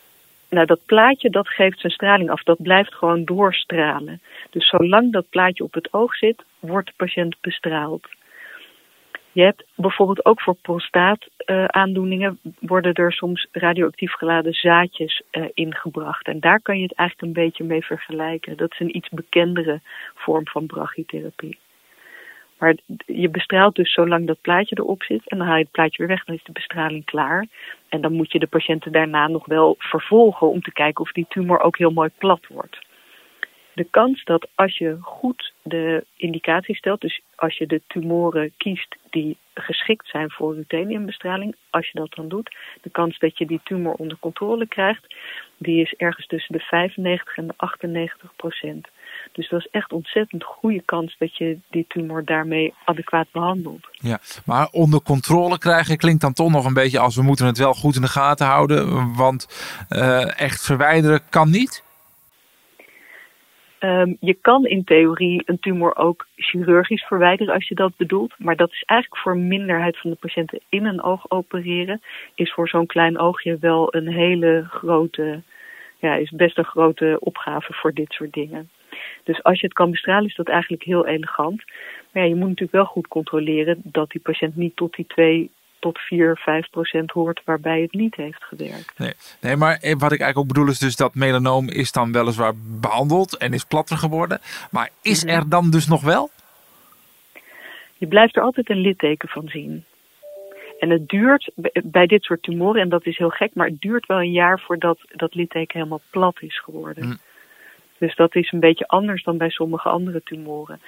Nou, 0.53 0.65
dat 0.65 0.86
plaatje 0.86 1.29
dat 1.29 1.48
geeft 1.48 1.79
zijn 1.79 1.93
straling 1.93 2.29
af. 2.29 2.43
Dat 2.43 2.62
blijft 2.62 2.93
gewoon 2.93 3.25
doorstralen. 3.25 4.22
Dus 4.50 4.69
zolang 4.69 5.12
dat 5.12 5.29
plaatje 5.29 5.63
op 5.63 5.74
het 5.74 5.93
oog 5.93 6.15
zit, 6.15 6.43
wordt 6.60 6.88
de 6.88 6.93
patiënt 6.95 7.36
bestraald. 7.41 8.07
Je 9.31 9.41
hebt 9.41 9.65
bijvoorbeeld 9.75 10.25
ook 10.25 10.41
voor 10.41 10.55
prostaataandoeningen 10.62 12.39
worden 12.60 12.93
er 12.93 13.13
soms 13.13 13.48
radioactief 13.51 14.13
geladen 14.13 14.53
zaadjes 14.53 15.22
uh, 15.31 15.45
ingebracht. 15.53 16.27
En 16.27 16.39
daar 16.39 16.62
kan 16.62 16.77
je 16.77 16.83
het 16.83 16.95
eigenlijk 16.95 17.27
een 17.27 17.43
beetje 17.43 17.63
mee 17.63 17.86
vergelijken. 17.86 18.57
Dat 18.57 18.72
is 18.72 18.79
een 18.79 18.98
iets 18.98 19.10
bekendere 19.10 19.81
vorm 20.15 20.48
van 20.48 20.65
brachytherapie. 20.65 21.57
Maar 22.63 22.75
je 23.05 23.29
bestraalt 23.29 23.75
dus 23.75 23.93
zolang 23.93 24.27
dat 24.27 24.41
plaatje 24.41 24.75
erop 24.79 25.03
zit 25.03 25.29
en 25.29 25.38
dan 25.38 25.48
haal 25.48 25.55
je 25.58 25.63
het 25.63 25.72
plaatje 25.72 25.98
weer 25.98 26.08
weg, 26.08 26.24
dan 26.24 26.36
is 26.36 26.43
de 26.43 26.51
bestraling 26.51 27.05
klaar. 27.05 27.48
En 27.89 28.01
dan 28.01 28.13
moet 28.13 28.32
je 28.32 28.39
de 28.39 28.48
patiënten 28.48 28.91
daarna 28.91 29.27
nog 29.27 29.46
wel 29.46 29.75
vervolgen 29.77 30.50
om 30.50 30.62
te 30.62 30.72
kijken 30.72 31.03
of 31.03 31.12
die 31.12 31.25
tumor 31.29 31.60
ook 31.60 31.77
heel 31.77 31.91
mooi 31.91 32.10
plat 32.17 32.48
wordt 32.48 32.77
de 33.74 33.88
kans 33.89 34.24
dat 34.24 34.48
als 34.55 34.77
je 34.77 34.98
goed 35.01 35.53
de 35.62 36.05
indicatie 36.17 36.75
stelt, 36.75 37.01
dus 37.01 37.22
als 37.44 37.58
je 37.58 37.68
de 37.68 37.82
tumoren 37.88 38.54
kiest 38.58 38.96
die 39.10 39.38
geschikt 39.54 40.08
zijn 40.08 40.32
voor 40.32 40.56
rutheniumbestraling, 40.56 41.56
als 41.70 41.90
je 41.92 42.00
dat 42.00 42.14
dan 42.16 42.28
doet, 42.28 42.56
de 42.82 42.90
kans 42.90 43.20
dat 43.20 43.38
je 43.38 43.46
die 43.46 43.62
tumor 43.64 43.94
onder 43.94 44.18
controle 44.20 44.68
krijgt, 44.68 45.16
die 45.58 45.82
is 45.82 45.94
ergens 45.98 46.28
tussen 46.28 46.54
de 46.54 46.60
95 46.60 47.38
en 47.38 47.48
de 47.48 47.54
98 47.58 48.36
procent. 48.36 48.88
Dus 49.32 49.50
dat 49.50 49.60
is 49.60 49.68
echt 49.72 49.92
ontzettend 49.92 50.44
goede 50.44 50.82
kans 50.86 51.16
dat 51.20 51.38
je 51.38 51.58
die 51.70 51.86
tumor 51.88 52.26
daarmee 52.26 52.74
adequaat 52.86 53.28
behandelt. 53.32 53.88
Ja, 53.92 54.20
maar 54.46 54.68
onder 54.72 55.02
controle 55.02 55.58
krijgen 55.58 55.98
klinkt 55.98 56.22
dan 56.22 56.34
toch 56.34 56.52
nog 56.52 56.66
een 56.66 56.74
beetje 56.74 57.00
als 57.00 57.16
we 57.16 57.24
moeten 57.24 57.46
het 57.46 57.58
wel 57.58 57.74
goed 57.74 57.96
in 57.96 58.02
de 58.02 58.08
gaten 58.08 58.46
houden, 58.46 59.14
want 59.16 59.48
uh, 59.90 60.40
echt 60.40 60.66
verwijderen 60.66 61.22
kan 61.30 61.50
niet? 61.50 61.84
Um, 63.86 64.18
je 64.20 64.34
kan 64.34 64.66
in 64.66 64.84
theorie 64.84 65.42
een 65.46 65.60
tumor 65.60 65.96
ook 65.96 66.28
chirurgisch 66.36 67.04
verwijderen 67.04 67.54
als 67.54 67.68
je 67.68 67.75
dat 67.75 67.98
bedoelt. 67.98 68.34
Maar 68.38 68.56
dat 68.56 68.72
is 68.72 68.84
eigenlijk 68.86 69.22
voor 69.22 69.32
een 69.32 69.48
minderheid 69.48 69.98
van 69.98 70.10
de 70.10 70.16
patiënten 70.16 70.60
in 70.70 70.86
een 70.86 71.02
oog 71.02 71.30
opereren. 71.30 72.02
Is 72.36 72.54
voor 72.54 72.68
zo'n 72.68 72.86
klein 72.86 73.18
oogje 73.18 73.58
wel 73.60 73.96
een 73.96 74.08
hele 74.08 74.66
grote, 74.70 75.42
ja, 76.00 76.16
is 76.16 76.32
best 76.32 76.58
een 76.58 76.66
grote 76.66 77.18
opgave 77.20 77.74
voor 77.74 77.94
dit 77.94 78.12
soort 78.12 78.34
dingen. 78.34 78.70
Dus 79.24 79.44
als 79.44 79.60
je 79.60 79.66
het 79.66 79.75
kan 79.75 79.92
bestralen 79.92 80.28
is 80.28 80.36
dat 80.36 80.50
eigenlijk 80.50 80.84
heel 80.84 81.06
elegant. 81.06 81.63
Maar 82.12 82.24
ja, 82.24 82.30
je 82.30 82.36
moet 82.36 82.48
natuurlijk 82.48 82.72
wel 82.72 82.86
goed 82.86 83.08
controleren 83.08 83.82
dat 83.84 84.10
die 84.10 84.22
patiënt 84.22 84.56
niet 84.56 84.75
tot 84.75 84.96
die 84.96 85.08
twee 85.08 85.52
tot 85.84 86.00
4, 86.00 86.38
5 86.38 86.70
procent 86.70 87.12
hoort 87.12 87.42
waarbij 87.46 87.82
het 87.82 87.94
niet 87.94 88.16
heeft 88.16 88.44
gewerkt. 88.44 89.00
Nee. 89.00 89.13
nee, 89.42 89.56
maar 89.56 89.74
wat 89.74 90.12
ik 90.12 90.20
eigenlijk 90.22 90.38
ook 90.38 90.48
bedoel 90.48 90.68
is 90.68 90.80
dus 90.80 90.96
dat 90.96 91.16
melanoom 91.16 91.70
is 91.70 91.92
dan 91.92 92.12
weliswaar 92.12 92.54
behandeld 92.82 93.38
en 93.38 93.54
is 93.54 93.66
platter 93.66 93.98
geworden. 93.98 94.40
Maar 94.72 94.90
is 95.02 95.24
mhm. 95.24 95.34
er 95.34 95.50
dan 95.50 95.70
dus 95.70 95.88
nog 95.88 96.02
wel? 96.02 96.30
Je 97.98 98.08
blijft 98.08 98.36
er 98.36 98.42
altijd 98.42 98.70
een 98.70 98.82
litteken 98.82 99.30
van 99.30 99.48
zien. 99.48 99.86
En 100.80 100.90
het 100.90 101.08
duurt 101.08 101.52
bij 101.84 102.06
dit 102.06 102.24
soort 102.24 102.44
tumoren, 102.44 102.82
en 102.82 102.90
dat 102.90 103.06
is 103.06 103.18
heel 103.18 103.30
gek, 103.30 103.52
maar 103.54 103.68
het 103.68 103.82
duurt 103.82 104.06
wel 104.06 104.20
een 104.20 104.32
jaar 104.32 104.60
voordat 104.60 105.00
dat 105.12 105.36
litteken 105.36 105.78
helemaal 105.78 106.02
plat 106.10 106.38
is 106.40 106.62
geworden. 106.62 107.08
Mhm. 107.08 107.16
Dus 107.98 108.16
dat 108.16 108.36
is 108.36 108.52
een 108.52 108.60
beetje 108.60 108.88
anders 108.88 109.24
dan 109.24 109.38
bij 109.38 109.50
sommige 109.50 109.90
andere 109.90 110.22
tumoren. 110.24 110.82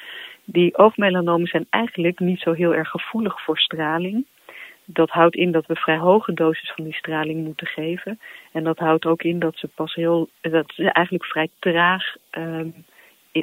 Die 0.46 0.78
oogmelanomen 0.78 1.48
zijn 1.48 1.66
eigenlijk 1.70 2.20
niet 2.20 2.40
zo 2.40 2.54
heel 2.54 2.74
erg 2.74 2.90
gevoelig 2.90 3.44
voor 3.44 3.58
straling 3.58 4.25
dat 4.86 5.10
houdt 5.10 5.36
in 5.36 5.51
dat 5.51 5.65
we 5.65 5.75
vrij 5.75 5.98
hoge 5.98 6.34
doses 6.34 6.72
van 6.75 6.84
die 6.84 6.94
straling 6.94 7.44
moeten 7.44 7.68
geven. 7.68 8.20
En 8.51 8.63
dat 8.63 8.77
houdt 8.77 9.06
ook 9.06 9.24
in 9.24 9.39
dat 9.39 9.58
ze 9.58 9.68
pas 9.68 9.94
heel, 9.94 10.30
dat 10.42 10.72
ze 10.75 10.92
eigenlijk 10.92 11.25
vrij 11.25 11.50
traag, 11.60 12.15
um, 12.32 12.74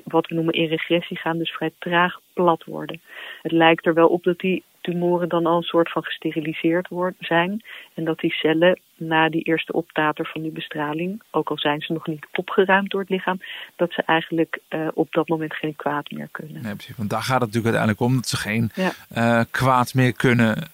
wat 0.04 0.26
we 0.26 0.34
noemen 0.34 0.54
in 0.54 0.66
regressie 0.66 1.18
gaan, 1.18 1.38
dus 1.38 1.50
vrij 1.50 1.72
traag 1.78 2.20
plat 2.32 2.64
worden. 2.64 3.00
Het 3.42 3.52
lijkt 3.52 3.86
er 3.86 3.94
wel 3.94 4.08
op 4.08 4.22
dat 4.22 4.38
die 4.38 4.64
tumoren 4.82 5.28
dan 5.28 5.46
al 5.46 5.56
een 5.56 5.62
soort 5.62 5.90
van 5.90 6.04
gesteriliseerd 6.04 6.88
worden, 6.88 7.16
zijn. 7.18 7.62
En 7.94 8.04
dat 8.04 8.18
die 8.18 8.32
cellen 8.32 8.80
na 8.96 9.28
die 9.28 9.42
eerste 9.42 9.72
optater 9.72 10.26
van 10.26 10.42
die 10.42 10.50
bestraling, 10.50 11.22
ook 11.30 11.50
al 11.50 11.58
zijn 11.58 11.80
ze 11.80 11.92
nog 11.92 12.06
niet 12.06 12.26
opgeruimd 12.34 12.90
door 12.90 13.00
het 13.00 13.10
lichaam, 13.10 13.40
dat 13.76 13.92
ze 13.92 14.02
eigenlijk 14.02 14.58
uh, 14.68 14.88
op 14.94 15.12
dat 15.12 15.28
moment 15.28 15.54
geen 15.54 15.76
kwaad 15.76 16.10
meer 16.10 16.28
kunnen. 16.30 16.62
Nee, 16.62 16.74
precies. 16.74 16.96
Want 16.96 17.10
daar 17.10 17.22
gaat 17.22 17.40
het 17.40 17.52
natuurlijk 17.52 17.76
uiteindelijk 17.76 18.00
om, 18.00 18.14
dat 18.14 18.28
ze 18.28 18.36
geen 18.36 18.70
ja. 18.74 18.92
uh, 19.14 19.44
kwaad 19.50 19.94
meer 19.94 20.12
kunnen. 20.12 20.70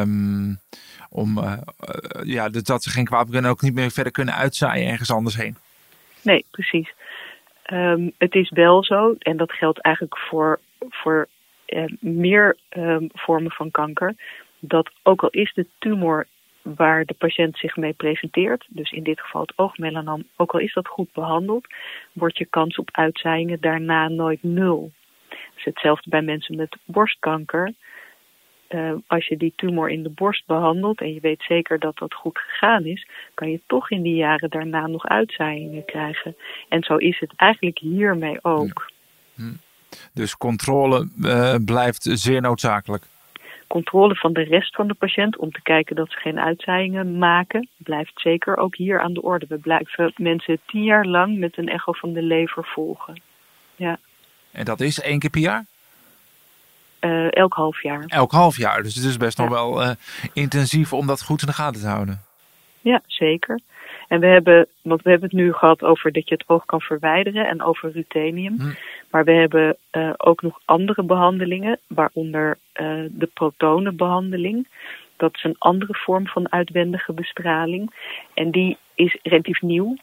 Um, 0.00 0.58
om, 1.10 1.38
uh, 1.38 1.52
ja, 2.22 2.48
dat 2.48 2.82
ze 2.82 2.90
geen 2.90 3.04
kwaad 3.04 3.22
meer 3.22 3.32
kunnen, 3.32 3.50
ook 3.50 3.62
niet 3.62 3.74
meer 3.74 3.90
verder 3.90 4.12
kunnen 4.12 4.34
uitzaaien 4.34 4.90
ergens 4.90 5.10
anders 5.10 5.36
heen. 5.36 5.56
Nee, 6.22 6.44
precies. 6.50 6.92
Um, 7.72 8.12
het 8.18 8.34
is 8.34 8.50
wel 8.50 8.84
zo, 8.84 9.14
en 9.18 9.36
dat 9.36 9.52
geldt 9.52 9.80
eigenlijk 9.80 10.18
voor, 10.18 10.60
voor 10.88 11.28
uh, 11.72 11.84
meer 12.00 12.56
um, 12.76 13.08
vormen 13.12 13.50
van 13.50 13.70
kanker, 13.70 14.14
dat 14.58 14.90
ook 15.02 15.22
al 15.22 15.30
is 15.30 15.52
de 15.54 15.66
tumor 15.78 16.26
waar 16.62 17.04
de 17.04 17.14
patiënt 17.14 17.58
zich 17.58 17.76
mee 17.76 17.92
presenteert, 17.92 18.66
dus 18.68 18.90
in 18.90 19.02
dit 19.02 19.20
geval 19.20 19.40
het 19.40 19.52
oogmelanoom, 19.56 20.24
ook 20.36 20.52
al 20.52 20.60
is 20.60 20.72
dat 20.72 20.88
goed 20.88 21.12
behandeld, 21.12 21.66
wordt 22.12 22.38
je 22.38 22.44
kans 22.44 22.76
op 22.76 22.88
uitzaaiingen 22.92 23.60
daarna 23.60 24.08
nooit 24.08 24.42
nul. 24.42 24.92
Hetzelfde 25.54 26.10
bij 26.10 26.22
mensen 26.22 26.56
met 26.56 26.76
borstkanker. 26.84 27.72
Uh, 28.68 28.92
als 29.06 29.26
je 29.26 29.36
die 29.36 29.52
tumor 29.56 29.90
in 29.90 30.02
de 30.02 30.08
borst 30.08 30.46
behandelt 30.46 31.00
en 31.00 31.14
je 31.14 31.20
weet 31.20 31.42
zeker 31.42 31.78
dat 31.78 31.98
dat 31.98 32.14
goed 32.14 32.38
gegaan 32.38 32.84
is, 32.84 33.06
kan 33.34 33.50
je 33.50 33.60
toch 33.66 33.90
in 33.90 34.02
die 34.02 34.14
jaren 34.14 34.50
daarna 34.50 34.86
nog 34.86 35.06
uitzaaiingen 35.06 35.84
krijgen. 35.84 36.36
En 36.68 36.82
zo 36.82 36.96
is 36.96 37.18
het 37.18 37.32
eigenlijk 37.36 37.78
hiermee 37.78 38.38
ook. 38.44 38.90
Hm. 39.34 39.54
Dus 40.12 40.36
controle 40.36 41.08
uh, 41.20 41.54
blijft 41.64 42.08
zeer 42.12 42.40
noodzakelijk 42.40 43.04
controle 43.72 44.14
van 44.14 44.32
de 44.32 44.42
rest 44.42 44.74
van 44.74 44.86
de 44.86 44.94
patiënt 44.94 45.36
om 45.36 45.52
te 45.52 45.62
kijken 45.62 45.96
dat 45.96 46.10
ze 46.10 46.16
geen 46.16 46.40
uitzaaiingen 46.40 47.18
maken, 47.18 47.68
blijft 47.76 48.12
zeker 48.14 48.56
ook 48.56 48.76
hier 48.76 49.00
aan 49.00 49.12
de 49.12 49.22
orde. 49.22 49.46
We 49.48 49.58
blijven 49.58 50.12
mensen 50.16 50.58
tien 50.66 50.84
jaar 50.84 51.04
lang 51.04 51.38
met 51.38 51.58
een 51.58 51.68
echo 51.68 51.92
van 51.92 52.12
de 52.12 52.22
lever 52.22 52.64
volgen. 52.64 53.20
Ja. 53.76 53.98
En 54.50 54.64
dat 54.64 54.80
is 54.80 55.00
één 55.00 55.18
keer 55.18 55.30
per 55.30 55.40
jaar? 55.40 55.64
Uh, 57.00 57.32
elk 57.32 57.54
half 57.54 57.82
jaar. 57.82 58.04
Elk 58.06 58.32
half 58.32 58.56
jaar, 58.56 58.82
dus 58.82 58.94
het 58.94 59.04
is 59.04 59.16
best 59.16 59.38
nog 59.38 59.48
wel 59.48 59.82
uh, 59.82 59.90
intensief 60.32 60.92
om 60.92 61.06
dat 61.06 61.22
goed 61.22 61.40
in 61.40 61.46
de 61.46 61.52
gaten 61.52 61.80
te 61.80 61.88
houden. 61.88 62.22
Ja, 62.80 63.02
zeker. 63.06 63.60
En 64.12 64.20
we 64.20 64.26
hebben, 64.26 64.66
want 64.82 65.02
we 65.02 65.10
hebben 65.10 65.28
het 65.28 65.38
nu 65.38 65.52
gehad 65.52 65.82
over 65.82 66.12
dat 66.12 66.28
je 66.28 66.34
het 66.34 66.48
oog 66.48 66.64
kan 66.64 66.80
verwijderen 66.80 67.48
en 67.48 67.62
over 67.62 67.92
ruthenium. 67.92 68.60
Hm. 68.60 68.72
Maar 69.10 69.24
we 69.24 69.32
hebben 69.32 69.76
uh, 69.92 70.10
ook 70.16 70.42
nog 70.42 70.60
andere 70.64 71.02
behandelingen, 71.02 71.78
waaronder 71.86 72.58
uh, 72.80 73.04
de 73.10 73.28
protonenbehandeling. 73.34 74.68
Dat 75.16 75.34
is 75.34 75.44
een 75.44 75.56
andere 75.58 75.94
vorm 75.94 76.26
van 76.26 76.52
uitwendige 76.52 77.12
bestraling. 77.12 77.94
En 78.34 78.50
die 78.50 78.76
is 78.94 79.18
relatief 79.22 79.62
nieuw. 79.62 79.96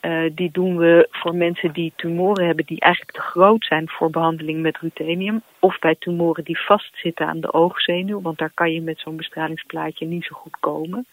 Uh, 0.00 0.30
die 0.32 0.50
doen 0.52 0.76
we 0.76 1.08
voor 1.10 1.34
mensen 1.34 1.72
die 1.72 1.92
tumoren 1.96 2.46
hebben 2.46 2.66
die 2.66 2.80
eigenlijk 2.80 3.14
te 3.16 3.22
groot 3.22 3.64
zijn 3.64 3.88
voor 3.88 4.10
behandeling 4.10 4.60
met 4.60 4.78
ruthenium. 4.78 5.42
Of 5.58 5.78
bij 5.78 5.96
tumoren 5.98 6.44
die 6.44 6.60
vastzitten 6.60 7.26
aan 7.26 7.40
de 7.40 7.52
oogzenuw, 7.52 8.20
want 8.20 8.38
daar 8.38 8.52
kan 8.54 8.72
je 8.72 8.80
met 8.80 9.00
zo'n 9.00 9.16
bestralingsplaatje 9.16 10.06
niet 10.06 10.24
zo 10.24 10.34
goed 10.34 10.56
komen. 10.60 11.06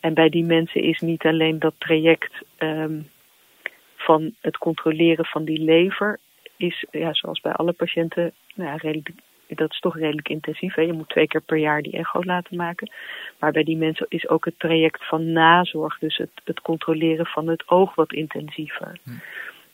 En 0.00 0.14
bij 0.14 0.28
die 0.28 0.44
mensen 0.44 0.82
is 0.82 1.00
niet 1.00 1.24
alleen 1.24 1.58
dat 1.58 1.74
traject 1.78 2.42
um, 2.58 3.08
van 3.96 4.34
het 4.40 4.58
controleren 4.58 5.24
van 5.24 5.44
die 5.44 5.58
lever, 5.58 6.18
is 6.56 6.84
ja, 6.90 7.14
zoals 7.14 7.40
bij 7.40 7.52
alle 7.52 7.72
patiënten 7.72 8.32
nou, 8.54 8.78
redelijk, 8.82 9.10
dat 9.46 9.70
is 9.70 9.80
toch 9.80 9.96
redelijk 9.96 10.28
intensief. 10.28 10.74
Hè? 10.74 10.82
Je 10.82 10.92
moet 10.92 11.08
twee 11.08 11.26
keer 11.26 11.40
per 11.40 11.56
jaar 11.56 11.82
die 11.82 11.92
echo 11.92 12.24
laten 12.24 12.56
maken. 12.56 12.90
Maar 13.38 13.52
bij 13.52 13.64
die 13.64 13.76
mensen 13.76 14.06
is 14.08 14.28
ook 14.28 14.44
het 14.44 14.58
traject 14.58 15.08
van 15.08 15.32
nazorg, 15.32 15.98
dus 15.98 16.16
het, 16.16 16.30
het 16.44 16.60
controleren 16.60 17.26
van 17.26 17.48
het 17.48 17.68
oog 17.68 17.94
wat 17.94 18.12
intensiever. 18.12 18.98
Hm. 19.02 19.10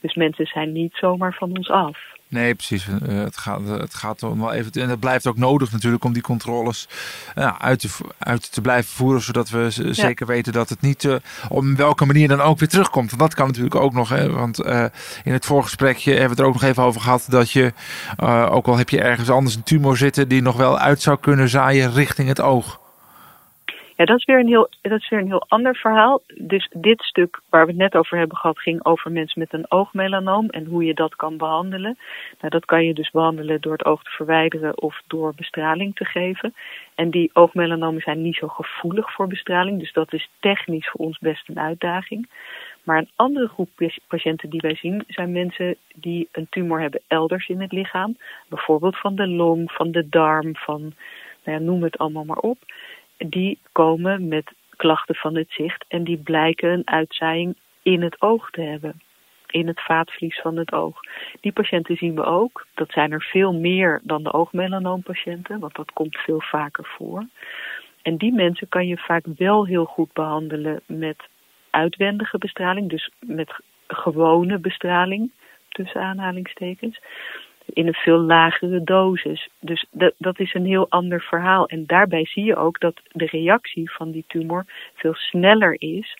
Dus 0.04 0.14
mensen 0.14 0.46
zijn 0.46 0.72
niet 0.72 0.94
zomaar 0.94 1.34
van 1.38 1.56
ons 1.56 1.70
af. 1.70 1.98
Nee, 2.28 2.54
precies. 2.54 2.88
Eh, 2.88 3.18
het 3.18 3.36
gaat, 3.36 3.68
het 3.68 3.94
gaat 3.94 4.22
om 4.22 4.40
wel 4.40 4.52
even. 4.52 4.72
En 4.72 4.88
het 4.88 5.00
blijft 5.00 5.26
ook 5.26 5.36
nodig 5.36 5.72
natuurlijk 5.72 6.04
om 6.04 6.12
die 6.12 6.22
controles 6.22 6.88
uh, 7.38 7.58
uit, 7.58 7.78
te, 7.78 7.88
uit 8.18 8.52
te 8.52 8.60
blijven 8.60 8.90
voeren. 8.92 9.22
Zodat 9.22 9.50
we 9.50 9.66
zeker 9.90 10.26
weten 10.26 10.52
dat 10.52 10.68
het 10.68 10.80
niet 10.80 11.04
uh, 11.04 11.14
op 11.48 11.64
welke 11.64 12.04
manier 12.04 12.28
dan 12.28 12.40
ook 12.40 12.58
weer 12.58 12.68
terugkomt. 12.68 13.08
Want 13.08 13.22
dat 13.22 13.34
kan 13.34 13.46
natuurlijk 13.46 13.74
ook 13.74 13.92
nog. 13.92 14.08
Hè, 14.08 14.30
want 14.30 14.58
in 15.24 15.32
het 15.32 15.46
voorgesprekje 15.46 16.10
hebben 16.10 16.28
we 16.28 16.34
het 16.34 16.40
er 16.40 16.46
ook 16.46 16.60
nog 16.60 16.62
even 16.62 16.82
over 16.82 17.00
gehad. 17.00 17.26
Dat 17.28 17.50
je, 17.50 17.72
ook 18.50 18.66
al 18.66 18.76
heb 18.76 18.88
je 18.88 19.00
ergens 19.00 19.30
anders 19.30 19.54
een 19.54 19.62
tumor 19.62 19.96
zitten, 19.96 20.28
die 20.28 20.42
nog 20.42 20.56
wel 20.56 20.78
uit 20.78 21.02
zou 21.02 21.18
kunnen 21.20 21.48
zaaien 21.48 21.92
richting 21.92 22.28
het 22.28 22.40
oog. 22.40 22.82
Ja, 23.96 24.04
dat 24.04 24.18
is, 24.18 24.24
weer 24.24 24.38
een 24.38 24.46
heel, 24.46 24.68
dat 24.82 25.00
is 25.00 25.08
weer 25.08 25.20
een 25.20 25.26
heel 25.26 25.44
ander 25.48 25.76
verhaal. 25.76 26.22
Dus 26.34 26.68
dit 26.72 27.02
stuk 27.02 27.40
waar 27.48 27.64
we 27.64 27.70
het 27.70 27.80
net 27.80 27.94
over 27.94 28.18
hebben 28.18 28.36
gehad, 28.36 28.58
ging 28.58 28.84
over 28.84 29.12
mensen 29.12 29.40
met 29.40 29.52
een 29.52 29.70
oogmelanoom 29.70 30.48
en 30.48 30.64
hoe 30.64 30.84
je 30.84 30.94
dat 30.94 31.16
kan 31.16 31.36
behandelen. 31.36 31.98
Nou, 32.40 32.50
dat 32.50 32.64
kan 32.64 32.84
je 32.84 32.94
dus 32.94 33.10
behandelen 33.10 33.60
door 33.60 33.72
het 33.72 33.84
oog 33.84 34.02
te 34.02 34.10
verwijderen 34.10 34.82
of 34.82 35.02
door 35.06 35.32
bestraling 35.36 35.94
te 35.96 36.04
geven. 36.04 36.54
En 36.94 37.10
die 37.10 37.30
oogmelanomen 37.32 38.00
zijn 38.00 38.22
niet 38.22 38.36
zo 38.36 38.48
gevoelig 38.48 39.12
voor 39.12 39.26
bestraling, 39.26 39.78
dus 39.78 39.92
dat 39.92 40.12
is 40.12 40.30
technisch 40.40 40.88
voor 40.88 41.06
ons 41.06 41.18
best 41.18 41.48
een 41.48 41.60
uitdaging. 41.60 42.28
Maar 42.82 42.98
een 42.98 43.10
andere 43.16 43.48
groep 43.48 43.68
patiënten 44.08 44.50
die 44.50 44.60
wij 44.60 44.74
zien 44.74 45.04
zijn 45.06 45.32
mensen 45.32 45.76
die 45.94 46.28
een 46.32 46.46
tumor 46.50 46.80
hebben 46.80 47.00
elders 47.06 47.48
in 47.48 47.60
het 47.60 47.72
lichaam. 47.72 48.16
Bijvoorbeeld 48.48 48.98
van 48.98 49.14
de 49.14 49.28
long, 49.28 49.72
van 49.72 49.90
de 49.90 50.08
darm, 50.08 50.56
van 50.56 50.80
nou 51.44 51.58
ja, 51.58 51.64
noem 51.64 51.82
het 51.82 51.98
allemaal 51.98 52.24
maar 52.24 52.36
op 52.38 52.58
die 53.16 53.58
komen 53.72 54.28
met 54.28 54.52
klachten 54.76 55.14
van 55.14 55.34
het 55.36 55.50
zicht 55.50 55.84
en 55.88 56.04
die 56.04 56.18
blijken 56.18 56.70
een 56.70 56.88
uitzaaiing 56.88 57.56
in 57.82 58.02
het 58.02 58.22
oog 58.22 58.50
te 58.50 58.60
hebben. 58.60 59.00
In 59.46 59.66
het 59.66 59.80
vaatvlies 59.80 60.40
van 60.40 60.56
het 60.56 60.72
oog. 60.72 61.00
Die 61.40 61.52
patiënten 61.52 61.96
zien 61.96 62.14
we 62.14 62.24
ook. 62.24 62.66
Dat 62.74 62.90
zijn 62.90 63.12
er 63.12 63.22
veel 63.22 63.52
meer 63.52 64.00
dan 64.02 64.22
de 64.22 64.32
oogmelanoompatiënten, 64.32 65.58
want 65.58 65.74
dat 65.74 65.92
komt 65.92 66.16
veel 66.16 66.40
vaker 66.40 66.84
voor. 66.98 67.26
En 68.02 68.16
die 68.16 68.32
mensen 68.32 68.68
kan 68.68 68.86
je 68.86 68.96
vaak 68.96 69.24
wel 69.36 69.66
heel 69.66 69.84
goed 69.84 70.12
behandelen 70.12 70.80
met 70.86 71.16
uitwendige 71.70 72.38
bestraling, 72.38 72.90
dus 72.90 73.10
met 73.18 73.54
gewone 73.86 74.58
bestraling, 74.58 75.30
tussen 75.68 76.00
aanhalingstekens 76.00 77.00
in 77.72 77.86
een 77.86 77.94
veel 77.94 78.18
lagere 78.18 78.84
dosis. 78.84 79.48
Dus 79.60 79.86
dat, 80.18 80.38
is 80.38 80.54
een 80.54 80.66
heel 80.66 80.86
ander 80.88 81.20
verhaal. 81.20 81.66
En 81.66 81.86
daarbij 81.86 82.26
zie 82.26 82.44
je 82.44 82.56
ook 82.56 82.80
dat 82.80 83.00
de 83.12 83.26
reactie 83.26 83.90
van 83.90 84.10
die 84.10 84.24
tumor 84.28 84.64
veel 84.94 85.14
sneller 85.14 85.76
is 85.78 86.18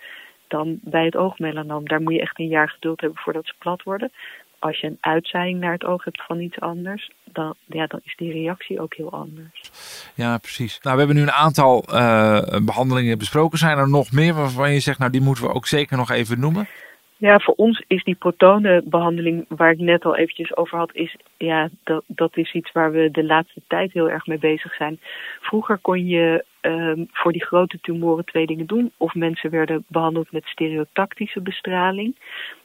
dan 0.49 0.79
bij 0.83 1.05
het 1.05 1.17
oogmelanoom. 1.17 1.89
Daar 1.89 2.03
moet 2.03 2.13
je 2.13 2.21
echt 2.21 2.39
een 2.39 2.49
jaar 2.49 2.69
geduld 2.69 3.01
hebben 3.01 3.19
voordat 3.19 3.47
ze 3.47 3.55
plat 3.59 3.83
worden. 3.83 4.13
Als 4.59 4.81
je 4.81 4.87
een 4.87 4.99
uitzaaiing 5.01 5.61
naar 5.61 5.73
het 5.73 5.85
oog 5.85 6.05
hebt 6.05 6.23
van 6.27 6.41
iets 6.41 6.61
anders, 6.61 7.11
dan, 7.25 7.55
ja, 7.67 7.87
dan 7.87 8.01
is 8.03 8.17
die 8.17 8.33
reactie 8.33 8.81
ook 8.81 8.95
heel 8.95 9.13
anders. 9.13 9.71
Ja, 10.15 10.39
precies. 10.39 10.81
Nou, 10.81 10.95
we 10.95 11.03
hebben 11.03 11.17
nu 11.17 11.23
een 11.23 11.39
aantal 11.47 11.85
uh, 11.89 12.43
behandelingen 12.65 13.19
besproken. 13.19 13.59
Zijn 13.59 13.79
er 13.79 13.89
nog 13.89 14.13
meer 14.13 14.35
waarvan 14.35 14.73
je 14.73 14.81
zegt, 14.81 14.99
nou 14.99 15.11
die 15.11 15.21
moeten 15.21 15.45
we 15.45 15.53
ook 15.53 15.67
zeker 15.67 15.97
nog 15.97 16.11
even 16.11 16.41
noemen? 16.41 16.69
Ja, 17.16 17.38
voor 17.38 17.54
ons 17.54 17.85
is 17.87 18.04
die 18.04 18.14
protonenbehandeling 18.14 19.44
waar 19.49 19.71
ik 19.71 19.78
net 19.78 20.04
al 20.04 20.16
eventjes 20.16 20.56
over 20.56 20.78
had, 20.78 20.94
is, 20.94 21.16
ja, 21.37 21.68
dat, 21.85 22.04
dat 22.06 22.37
is 22.37 22.52
iets 22.52 22.73
waar 22.73 22.92
we 22.92 23.11
de 23.11 23.25
laatste 23.25 23.61
tijd 23.66 23.92
heel 23.92 24.11
erg 24.11 24.26
mee 24.26 24.38
bezig 24.38 24.75
zijn. 24.75 25.00
Vroeger 25.40 25.78
kon 25.78 26.06
je 26.06 26.44
um, 26.61 27.09
voor 27.12 27.33
die 27.33 27.44
grote 27.44 27.78
tumoren 27.80 28.25
twee 28.25 28.47
dingen 28.47 28.66
doen. 28.66 28.92
Of 28.97 29.14
mensen 29.14 29.50
werden 29.50 29.85
behandeld 29.88 30.33
met 30.33 30.44
stereotactische 30.44 31.40
bestraling. 31.40 32.16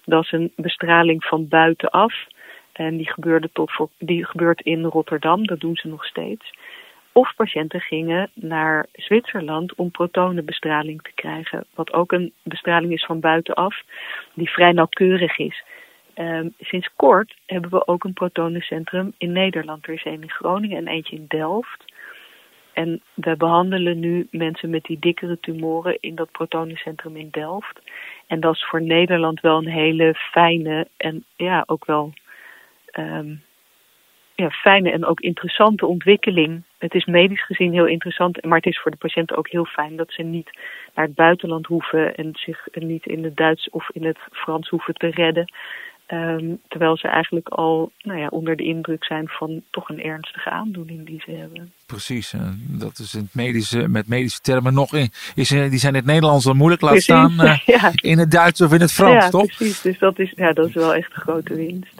Dat 0.05 0.23
is 0.23 0.31
een 0.31 0.51
bestraling 0.55 1.23
van 1.23 1.47
buitenaf. 1.47 2.13
En 2.71 2.97
die, 2.97 3.11
gebeurde 3.11 3.49
tot 3.53 3.71
voor, 3.71 3.89
die 3.97 4.25
gebeurt 4.25 4.61
in 4.61 4.83
Rotterdam, 4.83 5.47
dat 5.47 5.59
doen 5.59 5.75
ze 5.75 5.87
nog 5.87 6.05
steeds. 6.05 6.53
Of 7.11 7.35
patiënten 7.35 7.81
gingen 7.81 8.29
naar 8.33 8.85
Zwitserland 8.93 9.75
om 9.75 9.91
protonenbestraling 9.91 11.01
te 11.01 11.11
krijgen. 11.15 11.65
Wat 11.75 11.93
ook 11.93 12.11
een 12.11 12.33
bestraling 12.43 12.93
is 12.93 13.05
van 13.05 13.19
buitenaf, 13.19 13.81
die 14.33 14.49
vrij 14.49 14.71
nauwkeurig 14.71 15.37
is. 15.37 15.63
Um, 16.15 16.53
sinds 16.59 16.89
kort 16.95 17.35
hebben 17.45 17.69
we 17.69 17.87
ook 17.87 18.03
een 18.03 18.13
protonencentrum 18.13 19.13
in 19.17 19.31
Nederland. 19.31 19.87
Er 19.87 19.93
is 19.93 20.05
een 20.05 20.21
in 20.21 20.31
Groningen 20.31 20.77
en 20.77 20.87
eentje 20.87 21.15
in 21.15 21.25
Delft. 21.27 21.85
En 22.73 23.01
we 23.13 23.35
behandelen 23.37 23.99
nu 23.99 24.27
mensen 24.31 24.69
met 24.69 24.83
die 24.83 24.99
dikkere 24.99 25.39
tumoren 25.39 25.97
in 25.99 26.15
dat 26.15 26.31
protonencentrum 26.31 27.17
in 27.17 27.27
Delft. 27.31 27.79
En 28.27 28.39
dat 28.39 28.53
is 28.53 28.65
voor 28.65 28.81
Nederland 28.81 29.41
wel 29.41 29.57
een 29.57 29.71
hele 29.71 30.13
fijne 30.15 30.87
en 30.97 31.23
ja, 31.35 31.63
ook 31.65 31.85
wel 31.85 32.13
um, 32.97 33.43
ja, 34.39 34.49
fijne 34.49 34.91
en 34.91 35.05
ook 35.05 35.19
interessante 35.19 35.85
ontwikkeling. 35.85 36.63
Het 36.77 36.93
is 36.93 37.05
medisch 37.05 37.45
gezien 37.45 37.73
heel 37.73 37.87
interessant, 37.87 38.43
maar 38.43 38.57
het 38.57 38.65
is 38.65 38.79
voor 38.79 38.91
de 38.91 38.97
patiënten 38.97 39.37
ook 39.37 39.49
heel 39.49 39.65
fijn 39.65 39.95
dat 39.95 40.11
ze 40.11 40.23
niet 40.23 40.49
naar 40.95 41.05
het 41.05 41.15
buitenland 41.15 41.65
hoeven 41.65 42.15
en 42.15 42.29
zich 42.33 42.67
niet 42.71 43.05
in 43.05 43.23
het 43.23 43.37
Duits 43.37 43.69
of 43.69 43.89
in 43.93 44.05
het 44.05 44.17
Frans 44.31 44.69
hoeven 44.69 44.93
te 44.93 45.07
redden. 45.07 45.53
Um, 46.13 46.59
terwijl 46.67 46.97
ze 46.97 47.07
eigenlijk 47.07 47.47
al 47.47 47.91
nou 48.01 48.19
ja, 48.19 48.27
onder 48.27 48.55
de 48.55 48.63
indruk 48.63 49.03
zijn 49.03 49.27
van 49.27 49.61
toch 49.69 49.89
een 49.89 50.03
ernstige 50.03 50.49
aandoening 50.49 51.05
die 51.05 51.21
ze 51.25 51.31
hebben. 51.31 51.71
Precies, 51.85 52.33
dat 52.57 52.99
is 52.99 53.13
in 53.13 53.21
het 53.21 53.35
medische, 53.35 53.87
met 53.87 54.07
medische 54.07 54.39
termen 54.41 54.73
nog 54.73 54.93
in. 54.93 55.11
Is, 55.35 55.49
die 55.49 55.77
zijn 55.77 55.93
in 55.93 55.99
het 55.99 56.05
Nederlands 56.05 56.45
dan 56.45 56.57
moeilijk, 56.57 56.81
laat 56.81 57.01
staan 57.01 57.35
uh, 57.41 57.89
in 57.95 58.17
het 58.17 58.31
Duits 58.31 58.61
of 58.61 58.73
in 58.73 58.81
het 58.81 58.91
Frans, 58.91 59.23
ja, 59.23 59.29
toch? 59.29 59.45
Precies, 59.45 59.81
dus 59.81 59.99
dat 59.99 60.19
is, 60.19 60.33
ja, 60.35 60.53
dat 60.53 60.67
is 60.67 60.73
wel 60.73 60.93
echt 60.93 61.15
een 61.15 61.21
grote 61.21 61.55
winst. 61.55 61.98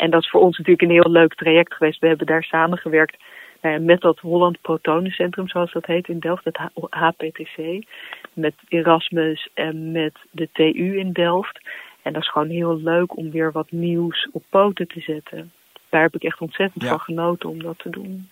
En 0.00 0.10
dat 0.10 0.22
is 0.22 0.30
voor 0.30 0.40
ons 0.40 0.58
natuurlijk 0.58 0.82
een 0.82 1.00
heel 1.00 1.10
leuk 1.10 1.34
traject 1.34 1.74
geweest. 1.74 2.00
We 2.00 2.06
hebben 2.06 2.26
daar 2.26 2.42
samengewerkt 2.42 3.16
nou 3.62 3.80
met 3.80 4.00
dat 4.00 4.18
Holland 4.18 4.60
Protonencentrum, 4.60 5.48
zoals 5.48 5.72
dat 5.72 5.86
heet 5.86 6.08
in 6.08 6.18
Delft, 6.18 6.44
het 6.44 6.58
HPTC. 6.90 7.84
Met 8.32 8.54
Erasmus 8.68 9.48
en 9.54 9.92
met 9.92 10.14
de 10.30 10.48
TU 10.52 10.98
in 10.98 11.12
Delft. 11.12 11.60
En 12.02 12.12
dat 12.12 12.22
is 12.22 12.30
gewoon 12.30 12.48
heel 12.48 12.76
leuk 12.76 13.16
om 13.16 13.30
weer 13.30 13.52
wat 13.52 13.70
nieuws 13.70 14.28
op 14.32 14.42
poten 14.48 14.88
te 14.88 15.00
zetten. 15.00 15.52
Daar 15.88 16.02
heb 16.02 16.14
ik 16.14 16.22
echt 16.22 16.40
ontzettend 16.40 16.84
van 16.84 17.00
genoten 17.00 17.48
om 17.48 17.62
dat 17.62 17.78
te 17.78 17.90
doen. 17.90 18.28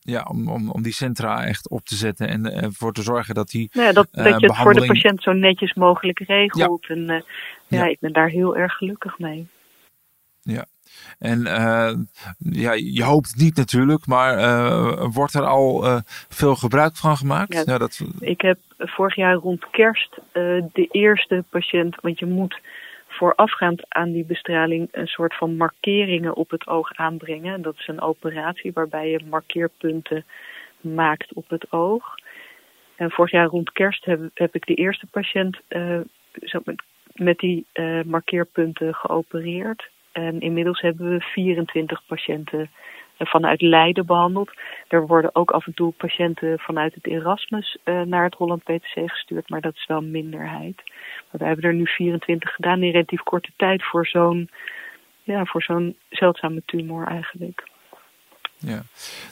Ja, 0.00 0.26
om, 0.30 0.48
om, 0.48 0.70
om 0.70 0.82
die 0.82 0.92
centra 0.92 1.44
echt 1.44 1.68
op 1.68 1.84
te 1.84 1.94
zetten 1.94 2.28
en 2.28 2.46
uh, 2.46 2.62
ervoor 2.62 2.92
te 2.92 3.02
zorgen 3.02 3.34
dat 3.34 3.48
die. 3.48 3.68
Nou 3.72 3.86
ja, 3.86 3.92
dat, 3.92 4.08
dat 4.10 4.40
je 4.40 4.46
het 4.46 4.56
voor 4.56 4.74
de 4.74 4.86
patiënt 4.86 5.22
zo 5.22 5.32
netjes 5.32 5.74
mogelijk 5.74 6.18
regelt. 6.18 6.86
En 6.88 7.10
uh, 7.10 7.20
ja, 7.66 7.84
ik 7.84 8.00
ben 8.00 8.12
daar 8.12 8.28
heel 8.28 8.56
erg 8.56 8.72
gelukkig 8.72 9.18
mee. 9.18 9.48
Ja, 10.42 10.64
en 11.18 11.38
uh, 11.40 11.92
ja, 12.38 12.72
je 12.72 13.04
hoopt 13.04 13.36
niet 13.36 13.56
natuurlijk, 13.56 14.06
maar 14.06 14.38
uh, 14.38 15.06
wordt 15.12 15.34
er 15.34 15.44
al 15.44 15.84
uh, 15.84 15.98
veel 16.28 16.54
gebruik 16.54 16.96
van 16.96 17.16
gemaakt? 17.16 17.54
Ja, 17.54 17.62
ja, 17.64 17.78
dat... 17.78 18.00
Ik 18.20 18.40
heb 18.40 18.58
vorig 18.78 19.14
jaar 19.14 19.34
rond 19.34 19.70
kerst 19.70 20.18
de 20.72 20.88
eerste 20.90 21.44
patiënt, 21.50 21.96
want 22.00 22.18
je 22.18 22.26
moet 22.26 22.60
voorafgaand 23.08 23.82
aan 23.88 24.12
die 24.12 24.24
bestraling 24.24 24.88
een 24.92 25.06
soort 25.06 25.36
van 25.36 25.56
markeringen 25.56 26.36
op 26.36 26.50
het 26.50 26.66
oog 26.66 26.94
aanbrengen. 26.94 27.62
Dat 27.62 27.74
is 27.78 27.88
een 27.88 28.00
operatie 28.00 28.72
waarbij 28.72 29.10
je 29.10 29.20
markeerpunten 29.30 30.24
maakt 30.80 31.32
op 31.32 31.48
het 31.48 31.72
oog. 31.72 32.14
En 32.96 33.10
vorig 33.10 33.30
jaar 33.30 33.46
rond 33.46 33.72
kerst 33.72 34.04
heb, 34.04 34.20
heb 34.34 34.54
ik 34.54 34.66
de 34.66 34.74
eerste 34.74 35.06
patiënt 35.06 35.60
met, 36.64 36.82
met 37.12 37.38
die 37.38 37.66
markeerpunten 38.04 38.94
geopereerd. 38.94 39.88
En 40.12 40.40
inmiddels 40.40 40.80
hebben 40.80 41.10
we 41.10 41.20
24 41.20 42.02
patiënten 42.06 42.70
vanuit 43.18 43.60
Leiden 43.60 44.06
behandeld. 44.06 44.50
Er 44.88 45.06
worden 45.06 45.34
ook 45.34 45.50
af 45.50 45.66
en 45.66 45.74
toe 45.74 45.92
patiënten 45.92 46.58
vanuit 46.58 46.94
het 46.94 47.06
Erasmus 47.06 47.76
uh, 47.84 48.02
naar 48.02 48.24
het 48.24 48.34
Holland 48.34 48.62
PTC 48.62 49.10
gestuurd, 49.10 49.48
maar 49.48 49.60
dat 49.60 49.74
is 49.74 49.86
wel 49.86 49.98
een 49.98 50.10
minderheid. 50.10 50.82
We 51.30 51.44
hebben 51.44 51.64
er 51.64 51.74
nu 51.74 51.86
24 51.86 52.54
gedaan 52.54 52.82
in 52.82 52.90
relatief 52.90 53.22
korte 53.22 53.50
tijd 53.56 53.84
voor 53.84 54.06
zo'n 54.06 54.50
ja, 55.22 55.44
voor 55.44 55.62
zo'n 55.62 55.96
zeldzame 56.08 56.62
tumor 56.64 57.06
eigenlijk. 57.06 57.69
Ja, 58.62 58.82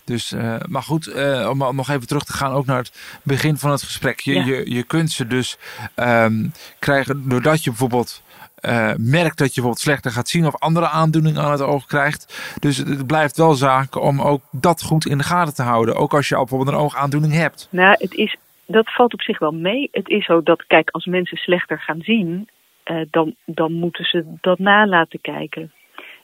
dus, 0.04 0.32
uh, 0.32 0.56
maar 0.68 0.82
goed, 0.82 1.08
uh, 1.08 1.48
om, 1.50 1.62
om, 1.62 1.76
nog 1.76 1.88
even 1.88 2.06
terug 2.06 2.24
te 2.24 2.32
gaan 2.32 2.52
ook 2.52 2.66
naar 2.66 2.78
het 2.78 3.20
begin 3.22 3.56
van 3.56 3.70
het 3.70 3.82
gesprek. 3.82 4.20
Je, 4.20 4.34
ja. 4.34 4.44
je, 4.44 4.70
je 4.70 4.82
kunt 4.82 5.10
ze 5.10 5.26
dus 5.26 5.58
um, 5.96 6.52
krijgen 6.78 7.28
doordat 7.28 7.64
je 7.64 7.70
bijvoorbeeld 7.70 8.22
uh, 8.60 8.92
merkt 8.96 9.38
dat 9.38 9.46
je 9.46 9.54
bijvoorbeeld 9.54 9.78
slechter 9.78 10.10
gaat 10.10 10.28
zien 10.28 10.46
of 10.46 10.58
andere 10.58 10.88
aandoeningen 10.88 11.42
aan 11.42 11.50
het 11.50 11.60
oog 11.60 11.86
krijgt. 11.86 12.54
Dus 12.60 12.76
het 12.76 13.06
blijft 13.06 13.36
wel 13.36 13.54
zaak 13.54 13.96
om 13.96 14.20
ook 14.20 14.42
dat 14.50 14.82
goed 14.82 15.06
in 15.06 15.18
de 15.18 15.24
gaten 15.24 15.54
te 15.54 15.62
houden. 15.62 15.96
Ook 15.96 16.14
als 16.14 16.28
je 16.28 16.34
al 16.34 16.44
bijvoorbeeld 16.44 16.76
een 16.76 16.82
oogaandoening 16.82 17.32
hebt. 17.32 17.68
Nou, 17.70 17.96
het 17.98 18.14
is, 18.14 18.36
dat 18.66 18.92
valt 18.92 19.12
op 19.12 19.22
zich 19.22 19.38
wel 19.38 19.52
mee. 19.52 19.88
Het 19.92 20.08
is 20.08 20.24
zo 20.24 20.42
dat, 20.42 20.66
kijk, 20.66 20.90
als 20.90 21.06
mensen 21.06 21.36
slechter 21.36 21.80
gaan 21.80 22.00
zien, 22.00 22.48
dan, 23.10 23.34
dan 23.44 23.72
moeten 23.72 24.04
ze 24.04 24.24
dat 24.40 24.58
na 24.58 24.86
laten 24.86 25.20
kijken. 25.20 25.72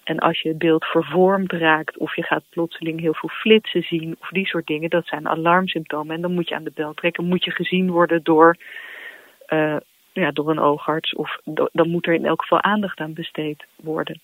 En 0.04 0.18
als 0.18 0.40
je 0.40 0.48
het 0.48 0.58
beeld 0.58 0.84
vervormd 0.84 1.52
raakt 1.52 1.98
of 1.98 2.16
je 2.16 2.22
gaat 2.22 2.44
plotseling 2.50 3.00
heel 3.00 3.14
veel 3.14 3.28
flitsen 3.28 3.82
zien 3.82 4.16
of 4.20 4.28
die 4.28 4.46
soort 4.46 4.66
dingen, 4.66 4.90
dat 4.90 5.06
zijn 5.06 5.28
alarmsymptomen. 5.28 6.14
En 6.14 6.20
dan 6.20 6.34
moet 6.34 6.48
je 6.48 6.54
aan 6.54 6.64
de 6.64 6.72
bel 6.74 6.94
trekken, 6.94 7.24
moet 7.24 7.44
je 7.44 7.50
gezien 7.50 7.90
worden 7.90 8.22
door, 8.22 8.56
uh, 9.48 9.76
ja, 10.12 10.30
door 10.30 10.50
een 10.50 10.58
oogarts 10.58 11.14
of 11.14 11.38
dan 11.72 11.90
moet 11.90 12.06
er 12.06 12.14
in 12.14 12.26
elk 12.26 12.40
geval 12.40 12.62
aandacht 12.62 12.98
aan 12.98 13.12
besteed 13.12 13.64
worden. 13.76 14.20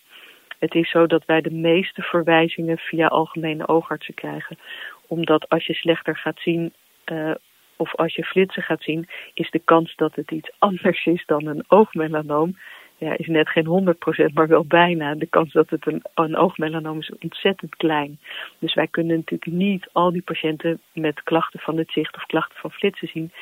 Het 0.58 0.74
is 0.74 0.90
zo 0.90 1.06
dat 1.06 1.24
wij 1.24 1.40
de 1.40 1.52
meeste 1.52 2.02
verwijzingen 2.02 2.78
via 2.78 3.06
algemene 3.06 3.68
oogartsen 3.68 4.14
krijgen. 4.14 4.58
Omdat 5.06 5.48
als 5.48 5.66
je 5.66 5.74
slechter 5.74 6.16
gaat 6.16 6.38
zien 6.40 6.72
uh, 7.12 7.34
of 7.76 7.94
als 7.94 8.14
je 8.14 8.24
flitsen 8.24 8.62
gaat 8.62 8.82
zien, 8.82 9.08
is 9.34 9.50
de 9.50 9.58
kans 9.58 9.96
dat 9.96 10.14
het 10.14 10.30
iets 10.30 10.50
anders 10.58 11.06
is 11.06 11.26
dan 11.26 11.46
een 11.46 11.64
oogmelanoom 11.68 12.56
ja, 13.00 13.16
is 13.16 13.26
net 13.26 13.48
geen 13.48 13.94
100%, 14.30 14.32
maar 14.32 14.48
wel 14.48 14.64
bijna. 14.64 15.14
De 15.14 15.26
kans 15.26 15.52
dat 15.52 15.70
het 15.70 15.86
een, 15.86 16.02
een 16.14 16.36
oogmelanoom 16.36 16.98
is 16.98 17.12
ontzettend 17.20 17.76
klein. 17.76 18.18
Dus 18.58 18.74
wij 18.74 18.86
kunnen 18.86 19.16
natuurlijk 19.16 19.52
niet 19.52 19.88
al 19.92 20.12
die 20.12 20.22
patiënten 20.22 20.80
met 20.92 21.22
klachten 21.22 21.60
van 21.60 21.76
het 21.76 21.90
zicht 21.90 22.16
of 22.16 22.26
klachten 22.26 22.58
van 22.58 22.70
flitsen 22.70 23.08
zien 23.08 23.32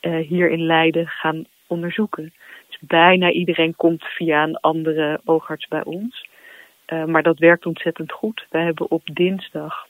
uh, 0.00 0.26
hier 0.26 0.50
in 0.50 0.66
Leiden 0.66 1.06
gaan 1.06 1.44
onderzoeken. 1.66 2.32
Dus 2.68 2.78
bijna 2.80 3.30
iedereen 3.30 3.76
komt 3.76 4.04
via 4.04 4.42
een 4.42 4.60
andere 4.60 5.20
oogarts 5.24 5.68
bij 5.68 5.84
ons. 5.84 6.28
Uh, 6.86 7.04
maar 7.04 7.22
dat 7.22 7.38
werkt 7.38 7.66
ontzettend 7.66 8.12
goed. 8.12 8.46
Wij 8.50 8.64
hebben 8.64 8.90
op 8.90 9.02
dinsdag 9.12 9.86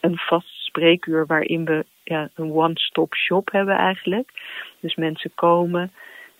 een 0.00 0.16
vast 0.16 0.48
spreekuur 0.48 1.26
waarin 1.26 1.64
we 1.64 1.84
ja, 2.04 2.28
een 2.34 2.52
one-stop 2.52 3.14
shop 3.14 3.50
hebben 3.50 3.76
eigenlijk. 3.76 4.30
Dus 4.80 4.94
mensen 4.94 5.30
komen, 5.34 5.92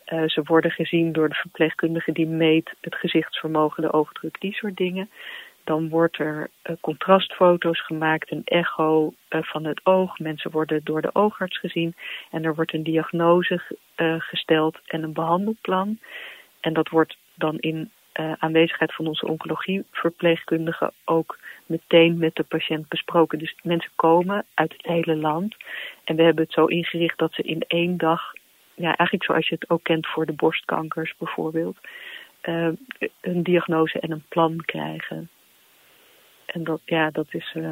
uh, 0.06 0.28
ze 0.28 0.42
worden 0.44 0.70
gezien 0.70 1.12
door 1.12 1.28
de 1.28 1.34
verpleegkundige 1.34 2.12
die 2.12 2.26
meet 2.26 2.74
het 2.80 2.94
gezichtsvermogen, 2.94 3.82
de 3.82 3.92
oogdruk, 3.92 4.40
die 4.40 4.54
soort 4.54 4.76
dingen. 4.76 5.10
Dan 5.64 5.88
wordt 5.88 6.18
er 6.18 6.50
uh, 6.64 6.76
contrastfoto's 6.80 7.84
gemaakt, 7.84 8.30
een 8.30 8.42
echo 8.44 9.14
uh, 9.30 9.42
van 9.42 9.64
het 9.64 9.80
oog. 9.86 10.18
Mensen 10.18 10.50
worden 10.50 10.80
door 10.84 11.02
de 11.02 11.14
oogarts 11.14 11.58
gezien 11.58 11.94
en 12.30 12.44
er 12.44 12.54
wordt 12.54 12.72
een 12.72 12.82
diagnose 12.82 13.80
gesteld 14.18 14.78
en 14.86 15.02
een 15.02 15.12
behandelplan. 15.12 15.98
En 16.60 16.72
dat 16.72 16.88
wordt 16.88 17.16
dan 17.34 17.58
in 17.58 17.90
aanwezigheid 18.38 18.94
van 18.94 19.06
onze 19.06 19.26
oncologieverpleegkundige 19.26 20.92
ook 21.04 21.38
meteen 21.66 22.18
met 22.18 22.34
de 22.34 22.42
patiënt 22.42 22.88
besproken. 22.88 23.38
Dus 23.38 23.54
mensen 23.62 23.90
komen 23.96 24.44
uit 24.54 24.72
het 24.72 24.86
hele 24.86 25.16
land 25.16 25.56
en 26.04 26.16
we 26.16 26.22
hebben 26.22 26.44
het 26.44 26.52
zo 26.52 26.64
ingericht 26.64 27.18
dat 27.18 27.34
ze 27.34 27.42
in 27.42 27.64
één 27.66 27.96
dag 27.96 28.32
ja, 28.82 28.96
eigenlijk 28.96 29.24
zoals 29.24 29.48
je 29.48 29.54
het 29.58 29.70
ook 29.70 29.82
kent 29.82 30.06
voor 30.06 30.26
de 30.26 30.32
borstkankers 30.32 31.14
bijvoorbeeld, 31.18 31.76
uh, 32.42 32.68
een 33.20 33.42
diagnose 33.42 34.00
en 34.00 34.10
een 34.10 34.24
plan 34.28 34.62
krijgen. 34.64 35.28
En 36.46 36.64
dat, 36.64 36.80
ja, 36.84 37.10
dat 37.10 37.26
is. 37.30 37.54
Uh, 37.56 37.70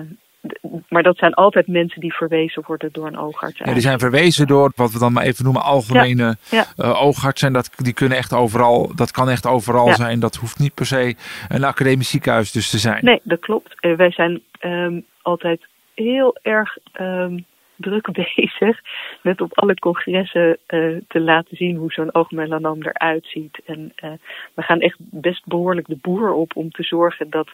maar 0.88 1.02
dat 1.02 1.16
zijn 1.16 1.34
altijd 1.34 1.66
mensen 1.66 2.00
die 2.00 2.14
verwezen 2.14 2.62
worden 2.66 2.92
door 2.92 3.06
een 3.06 3.18
oogarts. 3.18 3.58
Ja, 3.58 3.72
die 3.72 3.82
zijn 3.82 3.98
verwezen 3.98 4.46
door 4.46 4.72
wat 4.74 4.92
we 4.92 4.98
dan 4.98 5.12
maar 5.12 5.24
even 5.24 5.44
noemen 5.44 5.62
algemene 5.62 6.36
ja, 6.50 6.64
ja. 6.76 6.84
Uh, 6.84 7.02
oogartsen. 7.02 7.52
Dat, 7.52 7.70
die 7.76 7.92
kunnen 7.92 8.18
echt 8.18 8.32
overal, 8.32 8.94
dat 8.94 9.10
kan 9.10 9.28
echt 9.28 9.46
overal 9.46 9.86
ja. 9.86 9.94
zijn. 9.94 10.20
Dat 10.20 10.36
hoeft 10.36 10.58
niet 10.58 10.74
per 10.74 10.86
se 10.86 11.16
een 11.48 11.64
academisch 11.64 12.10
ziekenhuis 12.10 12.52
dus 12.52 12.70
te 12.70 12.78
zijn. 12.78 13.04
Nee, 13.04 13.20
dat 13.22 13.40
klopt. 13.40 13.74
Wij 13.80 14.10
zijn 14.10 14.42
um, 14.60 15.04
altijd 15.22 15.66
heel 15.94 16.36
erg 16.42 16.76
um, 17.00 17.44
druk 17.80 18.12
bezig 18.22 18.80
met 19.22 19.40
op 19.40 19.58
alle 19.58 19.74
congressen 19.74 20.58
uh, 20.68 20.96
te 21.08 21.20
laten 21.20 21.56
zien 21.56 21.76
hoe 21.76 21.92
zo'n 21.92 22.14
oogmelanoom 22.14 22.82
eruit 22.82 23.26
ziet. 23.26 23.60
En 23.64 23.92
uh, 24.04 24.12
we 24.54 24.62
gaan 24.62 24.80
echt 24.80 24.96
best 24.98 25.46
behoorlijk 25.46 25.86
de 25.86 25.98
boer 26.00 26.32
op 26.32 26.56
om 26.56 26.70
te 26.70 26.82
zorgen 26.82 27.30
dat, 27.30 27.48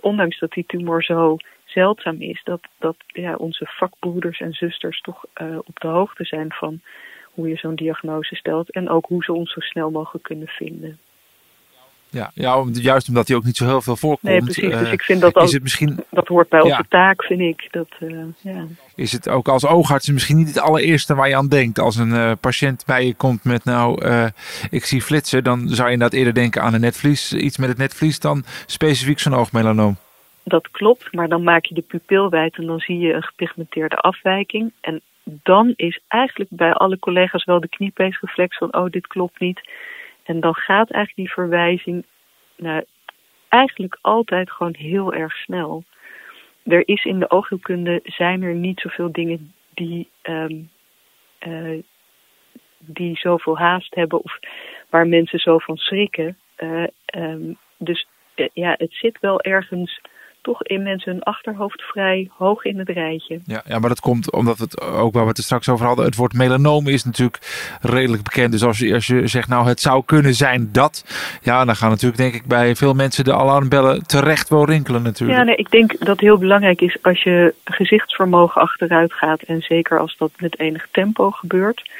ondanks 0.00 0.38
dat 0.38 0.52
die 0.52 0.66
tumor 0.66 1.04
zo 1.04 1.36
zeldzaam 1.64 2.20
is, 2.20 2.40
dat, 2.44 2.60
dat 2.78 2.96
ja, 3.06 3.34
onze 3.34 3.66
vakbroeders 3.68 4.40
en 4.40 4.52
zusters 4.52 5.00
toch 5.00 5.24
uh, 5.42 5.58
op 5.58 5.80
de 5.80 5.88
hoogte 5.88 6.24
zijn 6.24 6.52
van 6.52 6.80
hoe 7.24 7.48
je 7.48 7.56
zo'n 7.56 7.74
diagnose 7.74 8.34
stelt 8.34 8.70
en 8.70 8.88
ook 8.88 9.06
hoe 9.06 9.24
ze 9.24 9.32
ons 9.32 9.52
zo 9.52 9.60
snel 9.60 9.90
mogelijk 9.90 10.24
kunnen 10.24 10.48
vinden. 10.48 10.98
Ja, 12.12 12.30
ja, 12.34 12.64
juist 12.72 13.08
omdat 13.08 13.28
hij 13.28 13.36
ook 13.36 13.44
niet 13.44 13.56
zo 13.56 13.66
heel 13.66 13.80
veel 13.80 13.96
voorkomt. 13.96 14.22
Nee, 14.22 14.42
precies. 14.42 14.64
Uh, 14.64 14.78
dus 14.78 14.90
ik 14.90 15.02
vind 15.02 15.20
dat, 15.20 15.36
ook, 15.36 15.60
misschien, 15.62 16.04
dat 16.10 16.28
hoort 16.28 16.48
bij 16.48 16.60
onze 16.60 16.76
ja. 16.76 16.84
taak, 16.88 17.24
vind 17.24 17.40
ik. 17.40 17.68
Dat, 17.70 17.88
uh, 18.00 18.24
ja. 18.38 18.64
Is 18.94 19.12
het 19.12 19.28
ook 19.28 19.48
als 19.48 19.66
oogarts 19.66 20.10
misschien 20.10 20.36
niet 20.36 20.48
het 20.48 20.58
allereerste 20.58 21.14
waar 21.14 21.28
je 21.28 21.36
aan 21.36 21.48
denkt? 21.48 21.78
Als 21.78 21.96
een 21.96 22.10
uh, 22.10 22.32
patiënt 22.40 22.84
bij 22.86 23.06
je 23.06 23.14
komt 23.14 23.44
met 23.44 23.64
nou, 23.64 24.06
ik 24.70 24.84
zie 24.84 25.02
flitsen, 25.02 25.44
dan 25.44 25.68
zou 25.68 25.88
je 25.88 25.92
inderdaad 25.92 26.18
eerder 26.18 26.34
denken 26.34 26.62
aan 26.62 26.74
een 26.74 26.80
netvlies. 26.80 27.32
Iets 27.32 27.58
met 27.58 27.68
het 27.68 27.78
netvlies 27.78 28.20
dan 28.20 28.44
specifiek 28.66 29.18
zo'n 29.18 29.34
oogmelanoom. 29.34 29.96
Dat 30.44 30.70
klopt, 30.70 31.12
maar 31.12 31.28
dan 31.28 31.42
maak 31.42 31.64
je 31.64 31.74
de 31.74 31.80
pupil 31.80 32.30
wijd 32.30 32.56
en 32.56 32.66
dan 32.66 32.78
zie 32.78 32.98
je 32.98 33.12
een 33.12 33.22
gepigmenteerde 33.22 33.96
afwijking. 33.96 34.72
En 34.80 35.00
dan 35.24 35.72
is 35.76 36.00
eigenlijk 36.08 36.50
bij 36.50 36.72
alle 36.72 36.98
collega's 36.98 37.44
wel 37.44 37.60
de 37.60 37.68
kniepeesreflex 37.68 38.58
van, 38.58 38.74
oh, 38.74 38.90
dit 38.90 39.06
klopt 39.06 39.40
niet 39.40 39.60
en 40.24 40.40
dan 40.40 40.54
gaat 40.54 40.90
eigenlijk 40.90 41.16
die 41.16 41.32
verwijzing 41.32 42.06
nou, 42.56 42.84
eigenlijk 43.48 43.98
altijd 44.00 44.50
gewoon 44.50 44.74
heel 44.78 45.12
erg 45.14 45.32
snel. 45.32 45.84
Er 46.64 46.88
is 46.88 47.04
in 47.04 47.18
de 47.18 47.30
oogheelkunde 47.30 48.00
zijn 48.02 48.42
er 48.42 48.54
niet 48.54 48.80
zoveel 48.80 49.12
dingen 49.12 49.54
die, 49.74 50.08
um, 50.22 50.70
uh, 51.46 51.82
die 52.78 53.16
zoveel 53.16 53.58
haast 53.58 53.94
hebben 53.94 54.24
of 54.24 54.38
waar 54.90 55.06
mensen 55.06 55.38
zo 55.38 55.58
van 55.58 55.76
schrikken. 55.76 56.38
Uh, 56.58 56.86
um, 57.16 57.58
dus 57.78 58.06
uh, 58.34 58.48
ja, 58.52 58.74
het 58.78 58.92
zit 58.94 59.20
wel 59.20 59.40
ergens 59.40 60.00
toch 60.42 60.62
in 60.62 60.82
mensen 60.82 61.12
hun 61.12 61.22
achterhoofd 61.22 61.82
vrij 61.82 62.30
hoog 62.36 62.64
in 62.64 62.78
het 62.78 62.88
rijtje. 62.88 63.40
Ja, 63.44 63.62
ja 63.66 63.78
maar 63.78 63.88
dat 63.88 64.00
komt 64.00 64.32
omdat 64.32 64.58
het 64.58 64.80
ook 64.80 65.12
waar 65.12 65.22
we 65.22 65.28
het 65.28 65.38
er 65.38 65.44
straks 65.44 65.68
over 65.68 65.86
hadden. 65.86 66.04
Het 66.04 66.16
woord 66.16 66.32
melanoom 66.32 66.88
is 66.88 67.04
natuurlijk 67.04 67.38
redelijk 67.80 68.22
bekend. 68.22 68.52
Dus 68.52 68.64
als 68.64 68.78
je, 68.78 68.94
als 68.94 69.06
je 69.06 69.26
zegt, 69.26 69.48
nou 69.48 69.66
het 69.66 69.80
zou 69.80 70.02
kunnen 70.04 70.34
zijn 70.34 70.68
dat. 70.72 71.04
Ja, 71.42 71.64
dan 71.64 71.76
gaan 71.76 71.90
natuurlijk 71.90 72.20
denk 72.20 72.34
ik 72.34 72.46
bij 72.46 72.76
veel 72.76 72.94
mensen 72.94 73.24
de 73.24 73.34
alarmbellen 73.34 74.06
terecht 74.06 74.48
wel 74.48 74.64
rinkelen 74.64 75.02
natuurlijk. 75.02 75.38
Ja, 75.38 75.44
nee, 75.44 75.56
ik 75.56 75.70
denk 75.70 76.04
dat 76.04 76.20
heel 76.20 76.38
belangrijk 76.38 76.80
is 76.80 76.96
als 77.02 77.22
je 77.22 77.54
gezichtsvermogen 77.64 78.60
achteruit 78.60 79.12
gaat. 79.12 79.42
En 79.42 79.62
zeker 79.62 79.98
als 79.98 80.16
dat 80.16 80.30
met 80.38 80.58
enig 80.58 80.88
tempo 80.90 81.30
gebeurt. 81.30 81.90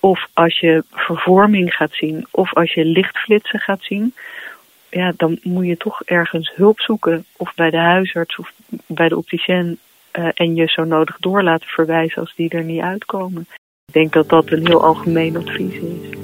Of 0.00 0.28
als 0.32 0.60
je 0.60 0.84
vervorming 0.90 1.74
gaat 1.74 1.92
zien. 1.92 2.26
Of 2.30 2.54
als 2.54 2.74
je 2.74 2.84
lichtflitsen 2.84 3.60
gaat 3.60 3.82
zien 3.82 4.14
ja, 4.90 5.12
dan 5.16 5.38
moet 5.42 5.66
je 5.66 5.76
toch 5.76 6.02
ergens 6.02 6.52
hulp 6.54 6.80
zoeken. 6.80 7.24
Of 7.36 7.54
bij 7.54 7.70
de 7.70 7.78
huisarts 7.78 8.38
of 8.38 8.52
bij 8.86 9.08
de 9.08 9.16
opticien. 9.16 9.78
Uh, 10.18 10.28
en 10.34 10.54
je 10.54 10.66
zo 10.66 10.84
nodig 10.84 11.16
door 11.18 11.42
laten 11.42 11.68
verwijzen 11.68 12.20
als 12.20 12.34
die 12.36 12.48
er 12.48 12.64
niet 12.64 12.80
uitkomen. 12.80 13.46
Ik 13.86 13.92
denk 13.92 14.12
dat 14.12 14.28
dat 14.28 14.50
een 14.50 14.66
heel 14.66 14.84
algemeen 14.84 15.36
advies 15.36 15.74
is. 15.74 16.18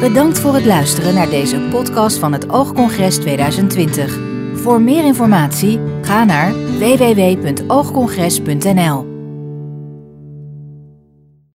Bedankt 0.00 0.40
voor 0.40 0.54
het 0.54 0.64
luisteren 0.64 1.14
naar 1.14 1.30
deze 1.30 1.60
podcast 1.70 2.18
van 2.18 2.32
het 2.32 2.50
Oogcongres 2.50 3.18
2020. 3.18 4.18
Voor 4.54 4.80
meer 4.80 5.04
informatie 5.04 5.80
ga 6.02 6.24
naar 6.24 6.52
www.oogcongres.nl. 6.52 9.09